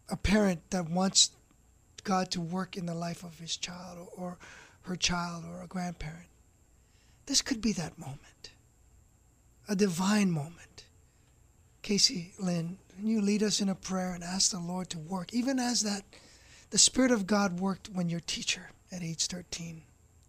[0.08, 1.30] A parent that wants
[2.04, 4.38] God to work in the life of his child or, or
[4.82, 6.28] her child or a grandparent.
[7.26, 8.50] This could be that moment,
[9.68, 10.84] a divine moment.
[11.82, 15.34] Casey Lin, can you lead us in a prayer and ask the Lord to work,
[15.34, 16.04] even as that
[16.70, 19.82] the Spirit of God worked when your teacher at age 13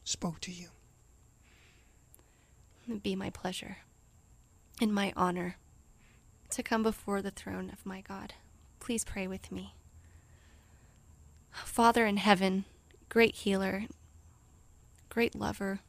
[0.03, 0.67] spoke to you?
[2.87, 3.77] It'd be my pleasure
[4.79, 5.57] in my honor
[6.49, 8.33] to come before the throne of my God.
[8.79, 9.73] Please pray with me.
[11.51, 12.65] Father in heaven,
[13.09, 13.83] great healer,
[15.09, 15.79] great lover,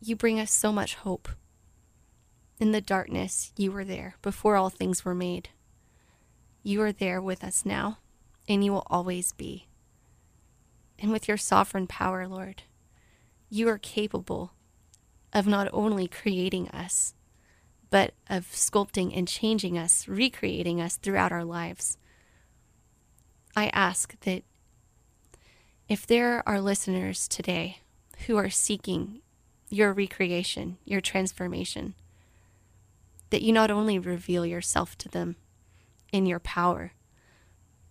[0.00, 1.28] you bring us so much hope.
[2.58, 5.50] In the darkness, you were there before all things were made.
[6.62, 7.98] You are there with us now,
[8.48, 9.66] and you will always be.
[10.98, 12.62] And with your sovereign power, Lord,
[13.50, 14.52] you are capable
[15.32, 17.14] of not only creating us,
[17.90, 21.98] but of sculpting and changing us, recreating us throughout our lives.
[23.54, 24.42] I ask that
[25.88, 27.78] if there are listeners today
[28.26, 29.20] who are seeking
[29.68, 31.94] your recreation, your transformation,
[33.30, 35.36] that you not only reveal yourself to them
[36.12, 36.92] in your power,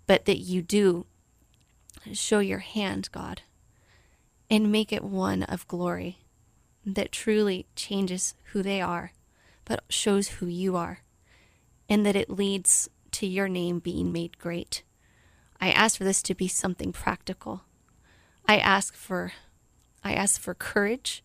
[0.08, 1.06] but that you do
[2.14, 3.42] show your hand, God,
[4.50, 6.20] and make it one of glory
[6.86, 9.12] that truly changes who they are,
[9.66, 11.00] but shows who you are,
[11.90, 14.84] and that it leads to your name being made great.
[15.60, 17.64] I ask for this to be something practical.
[18.48, 19.32] I ask for
[20.04, 21.24] I ask for courage.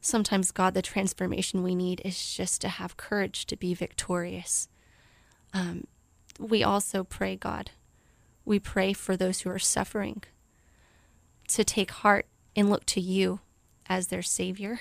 [0.00, 4.68] Sometimes God the transformation we need is just to have courage to be victorious.
[5.54, 5.86] Um,
[6.38, 7.70] we also pray God.
[8.44, 10.22] We pray for those who are suffering
[11.48, 13.40] to take heart and look to you
[13.88, 14.80] as their Savior,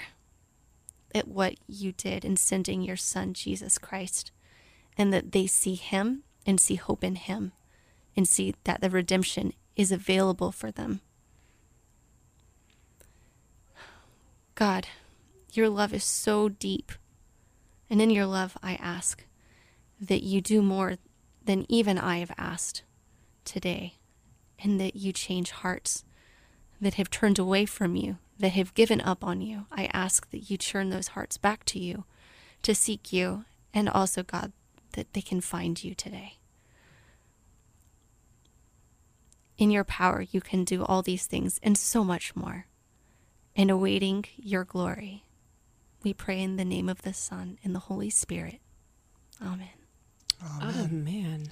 [1.13, 4.31] at what you did in sending your Son, Jesus Christ,
[4.97, 7.51] and that they see Him and see hope in Him
[8.15, 11.01] and see that the redemption is available for them.
[14.55, 14.87] God,
[15.51, 16.91] your love is so deep.
[17.89, 19.25] And in your love, I ask
[19.99, 20.95] that you do more
[21.43, 22.83] than even I have asked
[23.45, 23.95] today
[24.63, 26.03] and that you change hearts
[26.79, 29.67] that have turned away from you, that have given up on you.
[29.71, 32.03] I ask that you turn those hearts back to you
[32.61, 34.51] to seek you, and also, God,
[34.91, 36.39] that they can find you today.
[39.57, 42.65] In your power, you can do all these things and so much more.
[43.55, 45.23] And awaiting your glory,
[46.03, 48.59] we pray in the name of the Son and the Holy Spirit.
[49.41, 49.69] Amen.
[50.45, 50.75] Amen.
[50.83, 51.51] Amen.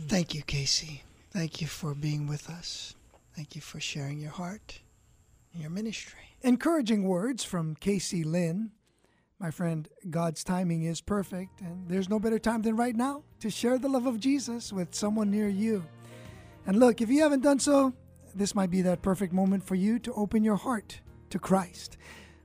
[0.00, 1.02] Thank you, Casey.
[1.30, 2.94] Thank you for being with us.
[3.38, 4.80] Thank you for sharing your heart
[5.52, 6.18] and your ministry.
[6.42, 8.72] Encouraging words from Casey Lin.
[9.38, 13.48] My friend, God's timing is perfect, and there's no better time than right now to
[13.48, 15.84] share the love of Jesus with someone near you.
[16.66, 17.94] And look, if you haven't done so,
[18.34, 21.96] this might be that perfect moment for you to open your heart to Christ.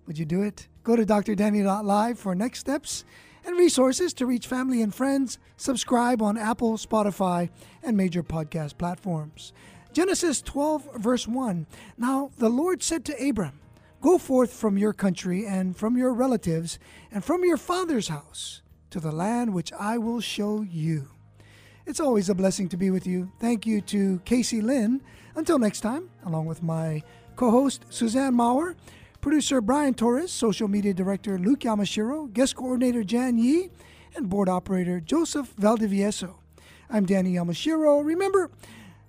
[0.06, 0.68] Would you do it?
[0.84, 3.04] Go to drdanny.live for next steps
[3.44, 5.40] and resources to reach family and friends.
[5.58, 7.50] Subscribe on Apple, Spotify,
[7.82, 9.54] and major podcast platforms.
[9.94, 11.68] Genesis 12, verse 1.
[12.00, 13.60] Now the Lord said to Abram,
[14.02, 16.80] Go forth from your country and from your relatives
[17.12, 21.10] and from your father's house to the land which I will show you.
[21.86, 23.32] It's always a blessing to be with you.
[23.40, 25.00] Thank you to Casey Lin.
[25.36, 27.04] Until next time, along with my
[27.36, 28.76] co host Suzanne Maurer,
[29.22, 33.70] producer Brian Torres, social media director Luke Yamashiro, guest coordinator Jan Yi,
[34.16, 36.34] and board operator Joseph Valdivieso.
[36.90, 38.04] I'm Danny Yamashiro.
[38.04, 38.50] Remember,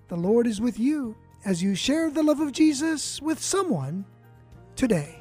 [0.09, 4.05] the Lord is with you as you share the love of Jesus with someone
[4.77, 5.21] today.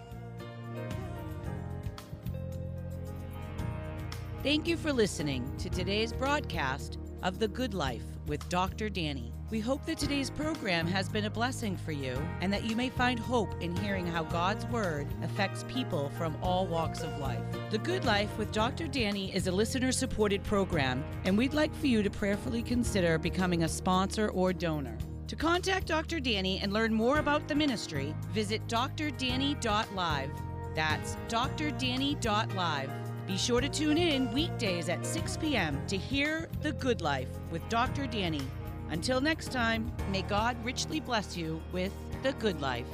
[4.42, 8.90] Thank you for listening to today's broadcast of The Good Life with Dr.
[8.90, 9.32] Danny.
[9.54, 12.90] We hope that today's program has been a blessing for you and that you may
[12.90, 17.44] find hope in hearing how God's Word affects people from all walks of life.
[17.70, 18.88] The Good Life with Dr.
[18.88, 23.62] Danny is a listener supported program, and we'd like for you to prayerfully consider becoming
[23.64, 24.98] a sponsor or donor.
[25.28, 26.20] To contact Dr.
[26.20, 30.32] Danny and learn more about the ministry, visit drdanny.live.
[30.74, 32.90] That's drdanny.live.
[33.28, 35.80] Be sure to tune in weekdays at 6 p.m.
[35.86, 38.08] to hear The Good Life with Dr.
[38.08, 38.42] Danny.
[38.90, 42.88] Until next time, may God richly bless you with The Good Life.